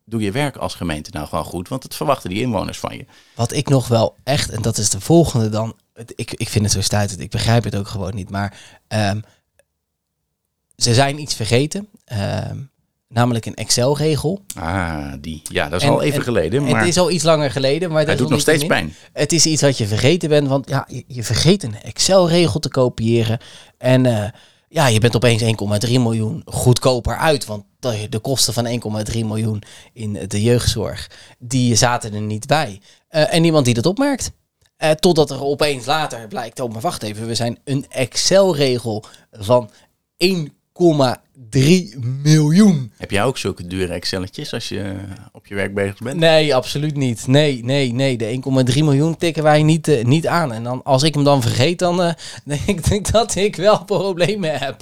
[0.05, 1.69] doe je werk als gemeente nou gewoon goed.
[1.69, 3.07] Want het verwachten die inwoners van je.
[3.35, 5.77] Wat ik nog wel echt, en dat is de volgende dan.
[6.15, 8.31] Ik, ik vind het zo stuitend, ik begrijp het ook gewoon niet.
[8.31, 8.59] Maar
[8.89, 9.21] ehm,
[10.77, 11.89] ze zijn iets vergeten.
[12.05, 12.59] ehm,
[13.13, 14.41] namelijk een Excel-regel.
[14.55, 15.43] Ah, die.
[15.45, 16.63] Ja, dat is En- al even en geleden.
[16.63, 18.95] Maar Het is al iets langer geleden, maar hij doet nog steeds pijn.
[19.13, 22.69] Het is iets wat je vergeten bent, want ja, je, je vergeet een Excel-regel te
[22.69, 23.39] kopiëren.
[23.79, 24.31] En eh,
[24.69, 25.43] ja, je bent opeens
[25.87, 27.47] 1,3 miljoen goedkoper uit.
[27.47, 28.81] Want de, de kosten van
[29.13, 32.81] 1,3 miljoen in de jeugdzorg, die zaten er niet bij.
[33.09, 34.33] Eh, en niemand die dat opmerkt.
[34.77, 39.71] Eh, totdat er opeens later blijkt, oh maar wacht even, we zijn een Excel-regel van
[40.17, 40.62] 1,3
[42.23, 42.93] miljoen.
[42.97, 44.95] Heb jij ook zulke dure Excelletjes als je
[45.33, 46.21] op je werk bezig bent?
[46.21, 47.27] Nee, absoluut niet.
[47.27, 48.17] Nee, nee, nee.
[48.17, 48.41] De
[48.75, 50.53] 1,3 miljoen tikken wij niet, eh, niet aan.
[50.53, 52.13] En dan, als ik hem dan vergeet, dan eh,
[52.67, 54.81] denk ik dat ik wel problemen heb.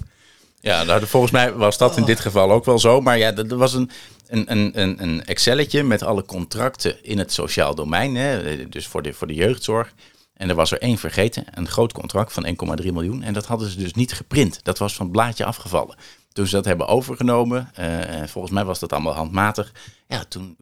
[0.61, 3.01] Ja, nou, volgens mij was dat in dit geval ook wel zo.
[3.01, 3.91] Maar ja, er er was een,
[4.28, 8.14] een, een, een, een Excelletje met alle contracten in het sociaal domein.
[8.14, 9.93] Hè, dus voor de, voor de jeugdzorg.
[10.41, 13.22] En er was er één vergeten, een groot contract van 1,3 miljoen.
[13.22, 14.64] En dat hadden ze dus niet geprint.
[14.64, 15.97] Dat was van het blaadje afgevallen.
[16.32, 17.88] Toen ze dat hebben overgenomen, eh,
[18.26, 19.72] volgens mij was dat allemaal handmatig.
[20.09, 20.57] Ja, toen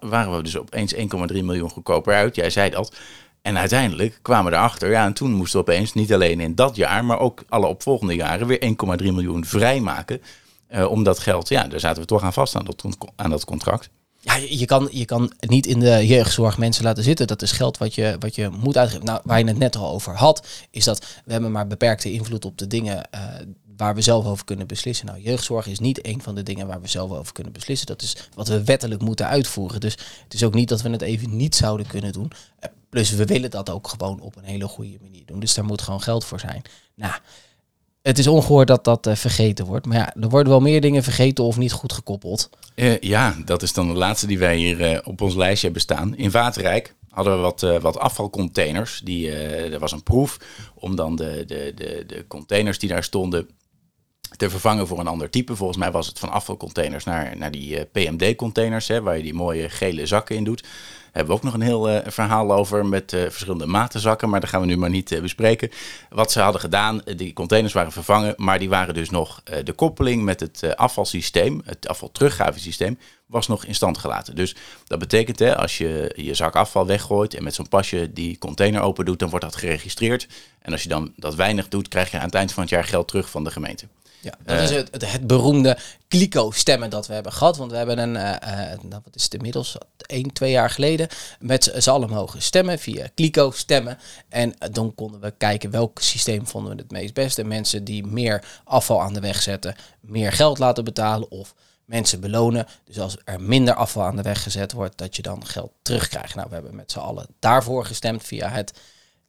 [0.00, 2.34] waren we dus opeens 1,3 miljoen goedkoper uit.
[2.34, 2.96] Jij zei dat.
[3.42, 6.76] En uiteindelijk kwamen we erachter, ja, en toen moesten we opeens niet alleen in dat
[6.76, 10.22] jaar, maar ook alle opvolgende jaren weer 1,3 miljoen vrijmaken.
[10.66, 12.84] Eh, om dat geld, ja, daar zaten we toch aan vast aan dat,
[13.16, 13.90] aan dat contract.
[14.24, 17.26] Ja, je kan, je kan niet in de jeugdzorg mensen laten zitten.
[17.26, 19.04] Dat is geld wat je, wat je moet uitgeven.
[19.04, 22.44] Nou, waar je het net al over had, is dat we hebben maar beperkte invloed
[22.44, 23.20] op de dingen eh,
[23.76, 25.06] waar we zelf over kunnen beslissen.
[25.06, 27.86] Nou, jeugdzorg is niet een van de dingen waar we zelf over kunnen beslissen.
[27.86, 29.80] Dat is wat we wettelijk moeten uitvoeren.
[29.80, 32.32] Dus het is ook niet dat we het even niet zouden kunnen doen.
[32.58, 35.40] Eh, plus, we willen dat ook gewoon op een hele goede manier doen.
[35.40, 36.62] Dus daar moet gewoon geld voor zijn.
[36.94, 37.14] Nou,
[38.04, 39.86] het is ongehoord dat dat eh, vergeten wordt.
[39.86, 42.50] Maar ja, er worden wel meer dingen vergeten of niet goed gekoppeld.
[42.74, 45.82] Eh, ja, dat is dan de laatste die wij hier eh, op ons lijstje hebben
[45.82, 46.16] staan.
[46.16, 49.00] In Waterrijk hadden we wat, wat afvalcontainers.
[49.04, 50.38] Die, er was een proef
[50.74, 53.48] om dan de, de, de, de containers die daar stonden
[54.36, 55.56] te vervangen voor een ander type.
[55.56, 60.06] Volgens mij was het van afvalcontainers naar, naar die PMD-containers, waar je die mooie gele
[60.06, 60.64] zakken in doet.
[61.14, 64.28] Daar hebben we ook nog een heel eh, verhaal over met eh, verschillende maten zakken,
[64.28, 65.70] maar dat gaan we nu maar niet eh, bespreken.
[66.10, 70.22] Wat ze hadden gedaan, die containers waren vervangen, maar die waren dus nog de koppeling
[70.22, 74.36] met het afvalsysteem, het afvalteruggavesysteem, was nog in stand gelaten.
[74.36, 74.56] Dus
[74.86, 78.80] dat betekent, hè, als je je zak afval weggooit en met zo'n pasje die container
[78.80, 80.28] open doet, dan wordt dat geregistreerd.
[80.58, 82.84] En als je dan dat weinig doet, krijg je aan het eind van het jaar
[82.84, 83.86] geld terug van de gemeente.
[84.24, 87.56] Ja, dat is het, het, beroemde kliko-stemmen dat we hebben gehad.
[87.56, 91.08] Want we hebben een, eh, eh, nou, wat is het inmiddels, één, twee jaar geleden,
[91.38, 93.98] met z'n allen mogen stemmen via kliko-stemmen.
[94.28, 97.44] En eh, dan konden we kijken welk systeem vonden we het meest beste.
[97.44, 101.54] Mensen die meer afval aan de weg zetten, meer geld laten betalen of
[101.84, 102.66] mensen belonen.
[102.84, 106.34] Dus als er minder afval aan de weg gezet wordt, dat je dan geld terugkrijgt.
[106.34, 108.72] Nou, we hebben met z'n allen daarvoor gestemd via het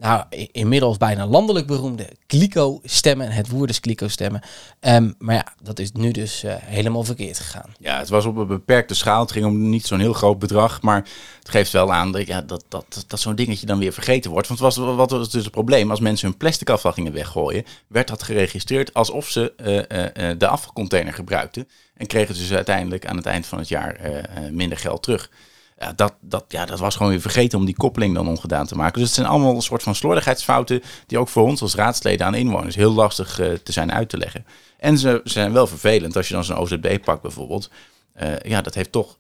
[0.06, 3.32] nou, inmiddels bijna landelijk beroemde Kliko-stemmen.
[3.32, 4.42] Het woord is Kliko-stemmen.
[4.80, 7.74] Ehm, maar ja, dat is nu dus eh, helemaal verkeerd gegaan.
[7.80, 9.22] Ja, het was op een beperkte schaal.
[9.22, 10.82] Het ging om niet zo'n heel groot bedrag.
[10.82, 11.08] Maar
[11.40, 14.48] het geeft wel aan dat, ja, dat, dat, dat zo'n dingetje dan weer vergeten wordt.
[14.48, 15.90] Want was, wat was dus het probleem?
[15.90, 20.48] Als mensen hun plastic afval gingen weggooien, werd dat geregistreerd alsof ze eh, eh, de
[20.48, 21.68] afvalcontainer gebruikten.
[21.98, 24.00] En kregen ze uiteindelijk aan het eind van het jaar
[24.52, 25.30] minder geld terug.
[25.78, 28.76] Ja dat, dat, ja, dat was gewoon weer vergeten om die koppeling dan ongedaan te
[28.76, 28.94] maken.
[28.94, 32.36] Dus het zijn allemaal een soort van slordigheidsfouten die ook voor ons als raadsleden aan
[32.36, 34.46] inwoners heel lastig eh, te zijn uit te leggen.
[34.78, 37.70] En ze, zijn wel vervelend als je dan zo'n OZB pakt bijvoorbeeld.
[38.14, 39.18] Eh, ja, dat heeft toch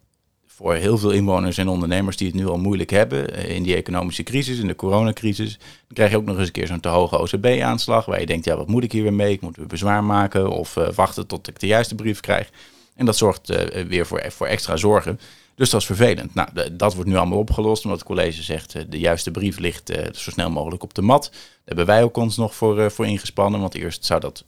[0.47, 3.75] voor heel veel inwoners en ondernemers die het nu al moeilijk hebben eh, in die
[3.75, 6.89] economische crisis, in de coronacrisis, dan krijg je ook nog eens een keer zo'n te
[6.89, 9.33] hoge OZB-aanslag waar je denkt, ja, wat moet ik hier weer mee?
[9.33, 12.49] Ik moet weer bezwaar maken of wachten tot ik de juiste brief krijg.
[12.95, 13.47] En dat zorgt
[13.87, 15.19] weer voor, voor extra zorgen.
[15.55, 16.33] Dus dat is vervelend.
[16.33, 19.89] Nou, dat wordt nu allemaal opgelost, omdat het college zegt, eh, de juiste brief ligt
[19.89, 21.29] eh, zo snel mogelijk op de mat.
[21.31, 24.45] Daar hebben wij ook ons nog voor, eh, voor ingespannen, want eerst zou dat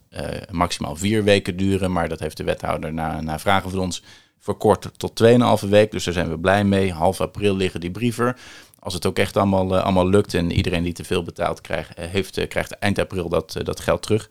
[0.50, 4.02] maximaal vier weken duren, maar dat heeft de wethouder na, na vragen van ons
[4.38, 5.90] verkort tot 2,5 week.
[5.90, 6.92] Dus daar zijn we blij mee.
[6.92, 8.36] Half april liggen die brieven.
[8.78, 12.48] Als het ook echt allemaal, allemaal lukt en iedereen die te veel betaald krijgt, heeft,
[12.48, 14.30] krijgt eind april dat, dat geld terug.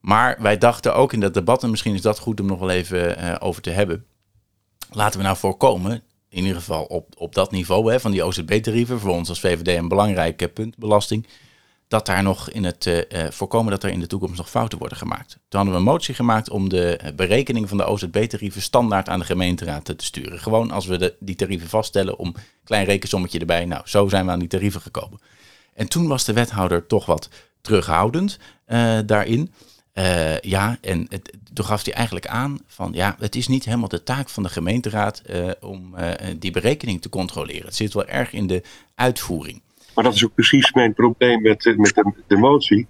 [0.00, 2.70] Maar wij dachten ook in dat debat, en misschien is dat goed om nog wel
[2.70, 4.04] even over te hebben.
[4.90, 9.00] Laten we nou voorkomen, in ieder geval op, op dat niveau hè, van die OZB-tarieven,
[9.00, 11.26] voor ons als VVD een belangrijk eh, punt, belasting,
[11.88, 14.78] dat daar nog in het eh, eh, voorkomen dat er in de toekomst nog fouten
[14.78, 15.30] worden gemaakt.
[15.30, 19.24] Toen hadden we een motie gemaakt om de berekening van de OZB-tarieven standaard aan de
[19.24, 20.38] gemeenteraad te sturen.
[20.38, 23.64] Gewoon als we de, die tarieven vaststellen om een klein rekensommetje erbij.
[23.64, 25.20] Nou, zo zijn we aan die tarieven gekomen.
[25.74, 27.28] En toen was de wethouder toch wat
[27.60, 29.52] terughoudend eh, daarin.
[29.92, 33.88] Eh, ja, en het, toen gaf hij eigenlijk aan van ja, het is niet helemaal
[33.88, 37.64] de taak van de gemeenteraad eh, om eh, die berekening te controleren.
[37.64, 38.62] Het zit wel erg in de
[38.94, 39.62] uitvoering.
[39.94, 42.86] Maar dat is ook precies mijn probleem met, met de, de motie.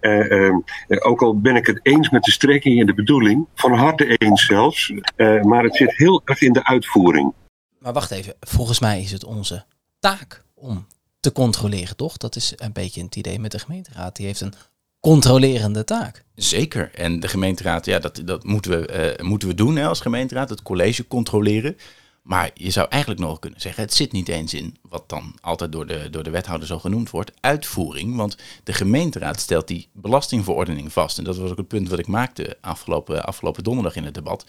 [0.00, 3.46] Eh, ehm, eh, ook al ben ik het eens met de strekking en de bedoeling,
[3.54, 7.32] van harte eens zelfs, eh, maar het zit heel erg in de uitvoering.
[7.78, 9.64] Maar wacht even, volgens mij is het onze
[9.98, 10.86] taak om
[11.20, 12.16] te controleren, toch?
[12.16, 14.16] Dat is een beetje het idee met de gemeenteraad.
[14.16, 14.54] Die heeft een
[15.02, 16.24] controlerende taak.
[16.34, 16.90] Zeker.
[16.94, 20.48] En de gemeenteraad, ja, dat, dat moeten, we, eh, moeten we doen hè, als gemeenteraad,
[20.48, 21.76] het college controleren.
[22.22, 25.72] Maar je zou eigenlijk nog kunnen zeggen, het zit niet eens in wat dan altijd
[25.72, 28.16] door de, door de wethouder zo genoemd wordt, uitvoering.
[28.16, 31.18] Want de gemeenteraad stelt die belastingverordening vast.
[31.18, 34.46] En dat was ook het punt wat ik maakte afgelopen, afgelopen donderdag in het debat.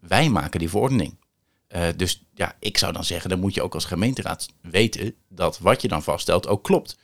[0.00, 1.16] Wij maken die verordening.
[1.68, 5.58] Eh, dus ja, ik zou dan zeggen, dan moet je ook als gemeenteraad weten dat
[5.58, 6.96] wat je dan vaststelt ook klopt.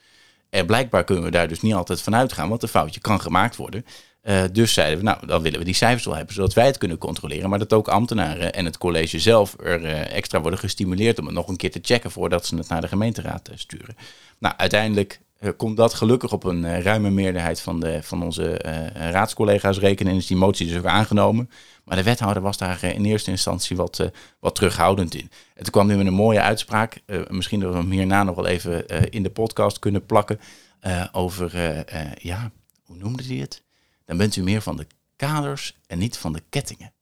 [0.50, 3.56] En blijkbaar kunnen we daar dus niet altijd van uitgaan, want een foutje kan gemaakt
[3.56, 3.84] worden.
[4.20, 6.78] Eh, dus zeiden we, nou, dan willen we die cijfers wel hebben, zodat wij het
[6.78, 7.50] kunnen controleren.
[7.50, 11.34] Maar dat ook ambtenaren en het college zelf er eh, extra worden gestimuleerd om het
[11.34, 13.96] nog een keer te checken voordat ze het naar de gemeenteraad eh, sturen.
[14.38, 15.20] Nou, uiteindelijk
[15.56, 18.56] komt dat gelukkig op een ruime meerderheid van, de, van onze
[18.94, 21.50] raadscollega's rekenen en is die motie dus ook aangenomen.
[21.88, 24.06] Maar de wethouder was daar eh, in eerste instantie wat, eh,
[24.40, 25.30] wat terughoudend in.
[25.54, 27.00] En toen kwam hij met een mooie uitspraak.
[27.06, 30.40] eh, misschien dat we hem hierna nog wel even eh, in de podcast kunnen plakken.
[30.80, 32.50] eh, over, eh, eh, ja,
[32.84, 33.62] hoe noemde hij het?
[34.04, 34.86] Dan bent u meer van de
[35.16, 36.92] kaders en niet van de kettingen.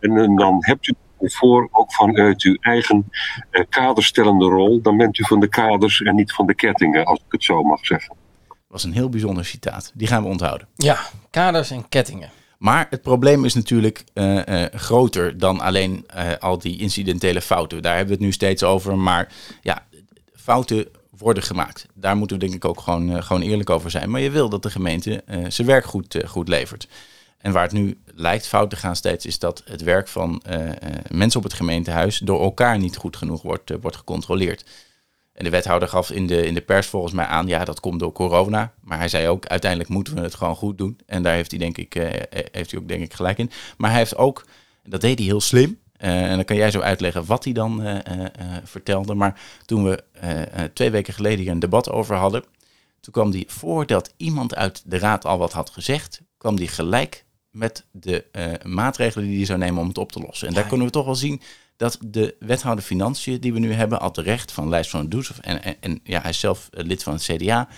[0.00, 3.08] En, dan hebt u voor ook vanuit uw eigen
[3.50, 7.18] eh, kaderstellende rol, dan bent u van de kaders en niet van de kettingen, als
[7.18, 8.16] ik het zo mag zeggen.
[8.48, 9.92] Dat was een heel bijzonder citaat.
[9.94, 10.68] Die gaan we onthouden.
[10.74, 10.98] Ja,
[11.30, 12.30] kaders en kettingen.
[12.58, 17.82] Maar het probleem is natuurlijk eh, eh, groter dan alleen eh, al die incidentele fouten.
[17.82, 18.98] Daar hebben we het nu steeds over.
[18.98, 19.32] Maar
[19.62, 19.86] ja,
[20.34, 20.86] fouten
[21.18, 21.86] worden gemaakt.
[21.94, 24.10] Daar moeten we denk ik ook gewoon, gewoon eerlijk over zijn.
[24.10, 26.88] Maar je wil dat de gemeente zijn werk goed, goed levert.
[27.38, 30.42] En waar het nu lijkt fout te gaan steeds, is dat het werk van
[31.08, 34.64] mensen op het gemeentehuis door elkaar niet goed genoeg wordt, wordt gecontroleerd.
[35.36, 38.00] En de wethouder gaf in de, in de pers volgens mij aan, ja, dat komt
[38.00, 38.72] door corona.
[38.80, 40.98] Maar hij zei ook, uiteindelijk moeten we het gewoon goed doen.
[41.06, 42.08] En daar heeft hij denk ik, eh,
[42.52, 43.50] heeft hij ook denk ik gelijk in.
[43.76, 44.44] Maar hij heeft ook,
[44.84, 45.78] dat deed hij heel slim.
[45.96, 48.30] eh, en dan kan jij zo uitleggen wat hij dan eh, eh, eh,
[48.64, 49.14] vertelde.
[49.14, 52.44] Maar toen we eh, eh, twee weken geleden hier een debat over hadden,
[53.00, 57.24] toen kwam hij voordat iemand uit de raad al wat had gezegd, kwam hij gelijk
[57.50, 60.48] met de eh, maatregelen die hij zou nemen om het op te lossen.
[60.48, 61.40] En daar kunnen we toch wel zien
[61.76, 65.62] dat de wethouder Financiën die we nu hebben, al terecht van Lijst van Does, en,
[65.62, 67.68] en, en ja, hij is zelf eh, lid van het CDA,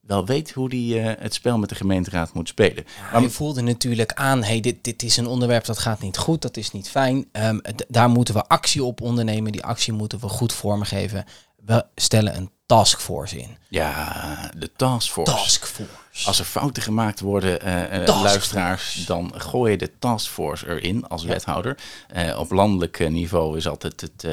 [0.00, 2.84] wel weet hoe hij eh, het spel met de gemeenteraad moet spelen.
[3.12, 6.42] Maar je voelde natuurlijk aan, hey, dit, dit is een onderwerp dat gaat niet goed,
[6.42, 7.28] dat is niet fijn.
[7.32, 9.52] Ehm, daar moeten we actie op ondernemen.
[9.52, 11.24] Die actie moeten we goed vormgeven.
[11.56, 13.56] We stellen een taskforce in.
[13.68, 15.32] Ja, de taskforce.
[15.32, 16.26] Taskforce.
[16.26, 21.24] Als er fouten gemaakt worden, eh, eh, luisteraars, dan gooi je de taskforce erin als
[21.24, 21.78] wethouder.
[22.08, 24.26] Eh, op landelijk niveau is altijd het,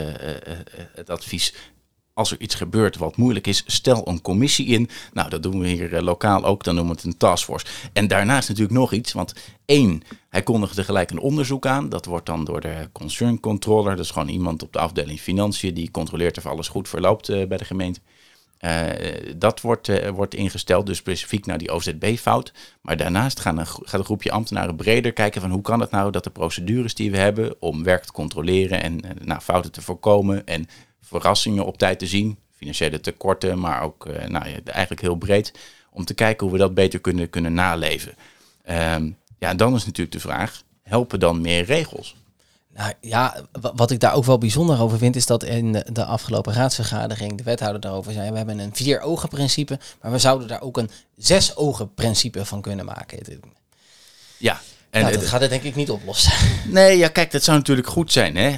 [0.95, 1.53] het advies
[2.13, 4.89] als er iets gebeurt wat moeilijk is, stel een commissie in.
[5.13, 7.65] Nou, dat doen we hier lokaal ook, dan noemen we het een taskforce.
[7.93, 9.33] En daarnaast natuurlijk nog iets, want
[9.65, 11.89] één, hij kondigde gelijk een onderzoek aan.
[11.89, 15.73] Dat wordt dan door de concern controller, dat is gewoon iemand op de afdeling financiën,
[15.73, 17.99] die controleert of alles goed verloopt bij de gemeente.
[18.65, 18.81] Uh,
[19.35, 22.53] dat wordt, uh, wordt ingesteld, dus specifiek naar die OZB-fout.
[22.81, 26.11] Maar daarnaast gaan een, gaat een groepje ambtenaren breder kijken van hoe kan het nou
[26.11, 29.81] dat de procedures die we hebben om werk te controleren en uh, nou, fouten te
[29.81, 30.67] voorkomen en
[31.01, 35.53] verrassingen op tijd te zien, financiële tekorten, maar ook nou, eigenlijk heel breed,
[35.91, 38.13] om te kijken hoe we dat beter kunnen, kunnen naleven.
[38.63, 39.09] Ehm,
[39.39, 42.15] ja, dan is natuurlijk de vraag, helpen dan meer regels?
[42.75, 43.45] Nou ja,
[43.75, 47.43] wat ik daar ook wel bijzonder over vind, is dat in de afgelopen raadsvergadering de
[47.43, 50.89] wethouder daarover zei: we hebben een vier ogen principe, maar we zouden daar ook een
[51.17, 53.41] zes ogen principe van kunnen maken.
[54.37, 54.61] Ja.
[54.93, 56.33] En dat gaat het denk ik niet oplossen.
[56.65, 58.49] Nee, ja, kijk, dat zou natuurlijk goed zijn hè,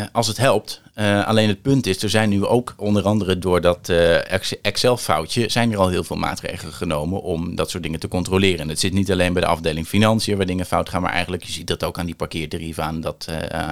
[0.00, 0.82] uh, als het helpt.
[0.94, 4.32] Uh, alleen het punt is, er zijn nu ook onder andere door dat uh,
[4.62, 8.60] Excel-foutje, zijn er al heel veel maatregelen genomen om dat soort dingen te controleren.
[8.60, 11.42] En het zit niet alleen bij de afdeling financiën waar dingen fout gaan, maar eigenlijk,
[11.42, 13.26] je ziet dat ook aan die parkeertarieven, aan, dat,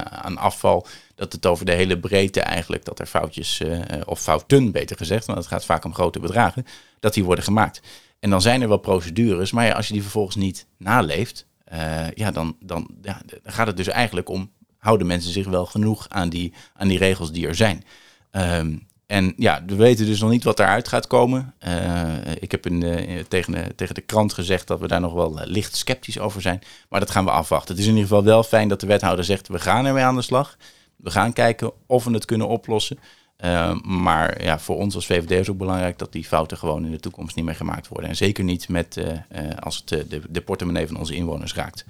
[0.09, 3.61] aan afval, dat het over de hele breedte eigenlijk, dat er foutjes,
[4.05, 6.65] of fouten beter gezegd, want het gaat vaak om grote bedragen,
[6.99, 7.81] dat die worden gemaakt.
[8.19, 12.11] En dan zijn er wel procedures, maar ja, als je die vervolgens niet naleeft, uh,
[12.11, 16.29] ja, dan, dan, ja, gaat het dus eigenlijk om, houden mensen zich wel genoeg aan
[16.29, 17.83] die, aan die regels die er zijn?
[18.31, 21.53] Um, en ja, we weten dus nog niet wat eruit gaat komen.
[21.67, 25.13] Uh, ik heb in, uh, tegen, de, tegen de krant gezegd dat we daar nog
[25.13, 26.61] wel licht sceptisch over zijn.
[26.89, 27.69] Maar dat gaan we afwachten.
[27.69, 30.15] Het is in ieder geval wel fijn dat de wethouder zegt, we gaan ermee aan
[30.15, 30.57] de slag.
[30.95, 32.99] We gaan kijken of we het kunnen oplossen.
[33.43, 36.91] Uh, maar ja, voor ons als VVD is ook belangrijk dat die fouten gewoon in
[36.91, 38.09] de toekomst niet meer gemaakt worden.
[38.09, 41.85] En zeker niet met, uh, uh, als het de, de, portemonnee van onze inwoners raakt.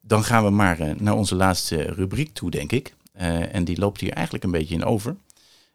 [0.00, 2.94] Dan gaan we maar naar onze laatste rubriek toe, denk ik.
[3.52, 5.16] en die loopt hier eigenlijk een beetje in over.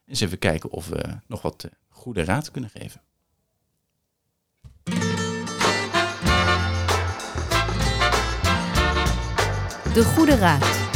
[0.07, 3.01] Eens even kijken of we nog wat goede raad kunnen geven.
[9.93, 10.90] De Goede Raad.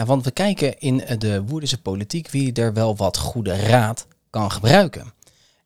[0.00, 4.52] Ja, want we kijken in de Woerdense politiek wie er wel wat goede raad kan
[4.52, 5.12] gebruiken.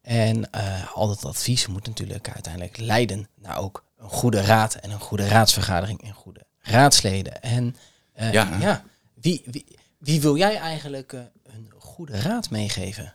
[0.02, 4.90] En uh, al dat advies moet natuurlijk uiteindelijk leiden naar ook een goede raad en
[4.90, 7.42] een goede raadsvergadering en goede raadsleden.
[7.42, 7.76] En
[8.20, 8.56] uh, ja.
[8.60, 13.14] ja, wie, wie, wie wil jij eigenlijk uh, een goede raad meegeven?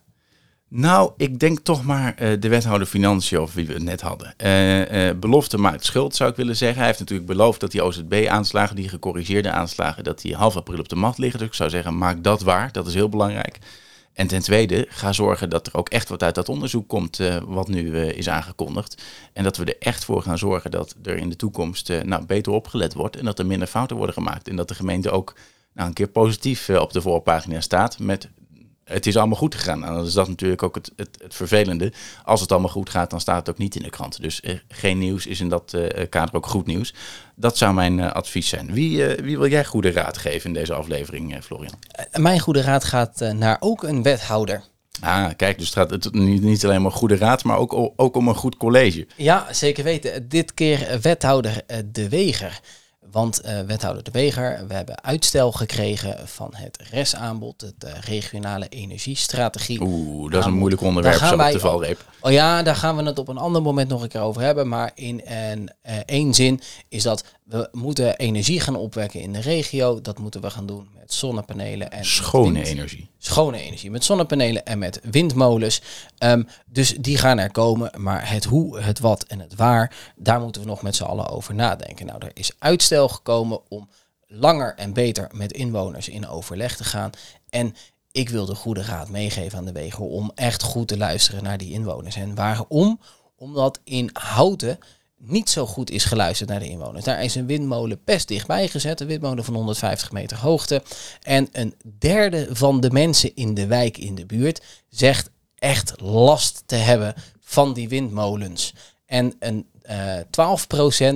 [0.72, 4.34] Nou, ik denk toch maar uh, de wethouder Financiën, of wie we het net hadden.
[4.38, 6.78] Uh, belofte maakt schuld, zou ik willen zeggen.
[6.78, 10.90] Hij heeft natuurlijk beloofd dat die OZB-aanslagen, die gecorrigeerde aanslagen, dat die half april op
[10.90, 11.40] de mat liggen.
[11.40, 12.72] Dus ik zou zeggen, maak dat waar.
[12.72, 13.60] Dat is heel belangrijk.
[14.14, 17.68] En ten tweede, ga zorgen dat er ook echt wat uit dat onderzoek komt, wat
[17.68, 19.04] nu is aangekondigd.
[19.34, 22.52] En dat we er echt voor gaan zorgen dat er in de toekomst nou, beter
[22.52, 24.48] opgelet wordt en dat er minder fouten worden gemaakt.
[24.48, 25.36] En dat de gemeente ook
[25.74, 28.30] nou, een keer positief op de voorpagina staat met
[28.90, 29.86] het is allemaal goed gegaan.
[29.86, 31.94] En dan is dat natuurlijk ook het, het, het, vervelende.
[32.24, 34.22] Als het allemaal goed gaat, dan staat het ook niet in de krant.
[34.22, 36.94] Dus eh, geen nieuws is in dat uh, kader ook goed nieuws.
[37.36, 38.74] Dat zou mijn uh, advies zijn.
[38.74, 41.80] Wie, wie wil jij goede raad geven in deze aflevering, Florian?
[42.14, 44.64] mijn goede raad gaat naar ook een wethouder.
[45.02, 48.36] Ah, kijk, dus het gaat niet alleen maar goede raad, maar ook, ook om een
[48.36, 49.08] goed college.
[49.16, 50.30] Ja, zeker weten.
[50.30, 52.60] Dit keer wethouder De Weger.
[53.12, 58.68] Want uh, wethouder De Weger, we hebben uitstel gekregen van het RES-aanbod, het uh, regionale
[58.68, 59.82] energiestrategie.
[59.82, 62.06] Oeh, dat is een moeilijk onderwerp zo op de valreep.
[62.22, 64.68] Oh ja, daar gaan we het op een ander moment nog een keer over hebben.
[64.68, 69.42] Maar in een, uh, één zin is dat we moeten energie gaan opwekken in de
[69.42, 70.02] regio.
[70.02, 73.10] Dat moeten we gaan doen met zonnepanelen en schone energie.
[73.18, 75.82] Schone energie met zonnepanelen en met windmolens.
[76.20, 77.92] Um, dus die gaan er komen.
[77.98, 81.28] Maar het hoe, het wat en het waar, daar moeten we nog met z'n allen
[81.28, 82.06] over nadenken.
[82.06, 83.90] Nou, er is uitstel gekomen om
[84.28, 87.12] langer en beter met inwoners in overleg te gaan.
[87.50, 87.76] En
[88.12, 91.58] ik wil de goede raad meegeven aan de wegen om echt goed te luisteren naar
[91.58, 92.16] die inwoners.
[92.16, 93.00] En waarom?
[93.36, 94.80] Omdat in Houten
[95.20, 97.06] niet zo goed is geluisterd naar de inwoners.
[97.06, 100.84] Daar is een windmolen best dichtbij gezet, een windmolen van 150 meter hoogte.
[101.22, 106.64] En een derde van de mensen in de wijk in de buurt zegt echt last
[106.66, 108.74] te hebben van die windmolens.
[109.06, 110.26] En een uh, eh,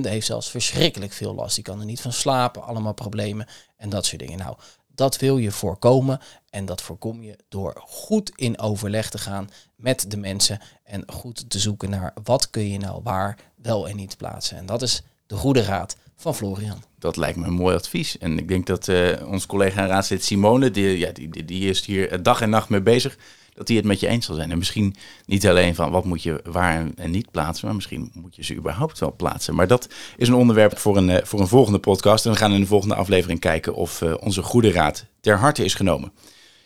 [0.00, 1.54] heeft zelfs verschrikkelijk veel last.
[1.54, 3.46] Die kan er niet van slapen, allemaal problemen
[3.76, 4.38] en dat soort dingen.
[4.38, 4.56] Nou,
[4.94, 10.10] dat wil je voorkomen en dat voorkom je door goed in overleg te gaan met
[10.10, 14.16] de mensen en goed te zoeken naar wat kun je nou waar wel en niet
[14.16, 14.56] plaatsen.
[14.56, 16.82] En dat is de goede raad van Florian.
[16.98, 18.18] Dat lijkt me een mooi advies.
[18.18, 22.22] En ik denk dat uh, ons collega raadslid Simone, die, ja, die, die is hier
[22.22, 23.16] dag en nacht mee bezig.
[23.54, 24.50] dat hij het met je eens zal zijn.
[24.50, 24.94] En misschien
[25.26, 28.44] niet alleen van wat moet je waar en- en niet plaatsen, maar misschien moet je
[28.44, 29.54] ze überhaupt wel plaatsen.
[29.54, 32.26] Maar dat is een onderwerp voor een, eh, voor een volgende podcast.
[32.26, 35.64] En we gaan in de volgende aflevering kijken of eh, onze goede raad ter harte
[35.64, 36.12] is genomen.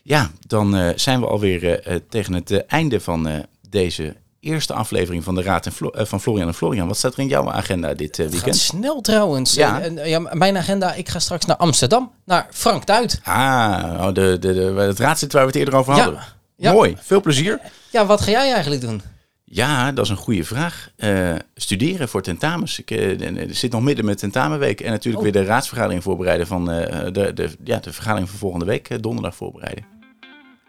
[0.02, 3.38] Ja, dan eh, zijn we alweer eh, eh, tegen het eh, einde van eh,
[3.68, 6.86] deze eerste aflevering van de Raad en Flo- eh, van Florian en Florian.
[6.88, 8.56] Wat staat er in jouw agenda dit eh, Het gaat weekend?
[8.56, 9.54] snel trouwens.
[9.54, 9.80] Ja.
[9.80, 13.20] En, en, ja, mijn agenda, ik ga straks naar Amsterdam, naar Frank Duit.
[13.24, 16.22] Ah, oh, de, de, de, het raadslid waar we het eerder over Ja, hadden.
[16.56, 16.72] ja.
[16.72, 17.60] Mooi, veel plezier.
[17.90, 19.02] Ja, wat ga jij eigenlijk doen?
[19.50, 20.90] Ja, dat is een goede vraag.
[20.96, 22.78] Eh, studeren voor tentamens.
[22.78, 24.80] Ik eh, zit nog midden met tentamenweek.
[24.80, 25.32] En natuurlijk Oh.
[25.32, 28.98] weer de raadsvergadering voorbereiden van eh, de, de, ja, de vergadering van volgende week, eh,
[29.00, 29.84] donderdag voorbereiden.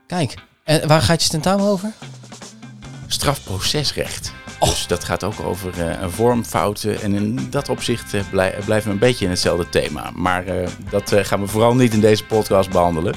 [0.08, 1.92] Kijk, en waar gaat je tentamen over?
[3.12, 4.34] Strafprocesrecht.
[4.60, 7.02] Dus dat gaat ook over eh, vormfouten.
[7.02, 10.12] En in dat opzicht eh, blij- blijven we een beetje in hetzelfde thema.
[10.16, 13.16] Maar eh, dat eh, gaan we vooral niet in deze podcast behandelen.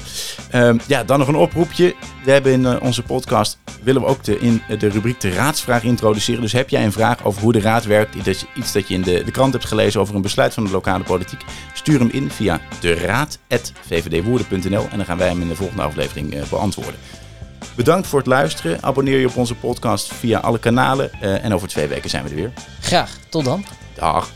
[0.49, 1.95] Ehm, ja, dan nog een oproepje.
[2.25, 5.83] We hebben in eh, onze podcast willen we ook de, in, de rubriek de raadsvraag
[5.83, 6.41] introduceren.
[6.41, 8.87] Dus heb jij een vraag over hoe de raad werkt, iets dat je, iets dat
[8.87, 11.41] je in de, de krant hebt gelezen over een besluit van de lokale politiek,
[11.73, 16.41] stuur hem in via deraad.vvdwoerden.nl en dan gaan wij hem in de volgende aflevering eh,
[16.49, 16.95] beantwoorden.
[17.75, 18.81] Bedankt voor het luisteren.
[18.83, 21.11] Abonneer je op onze podcast via alle kanalen.
[21.21, 22.51] eh, en over twee weken zijn we er weer.
[22.79, 23.65] Graag, tot dan.
[23.95, 24.29] Dag.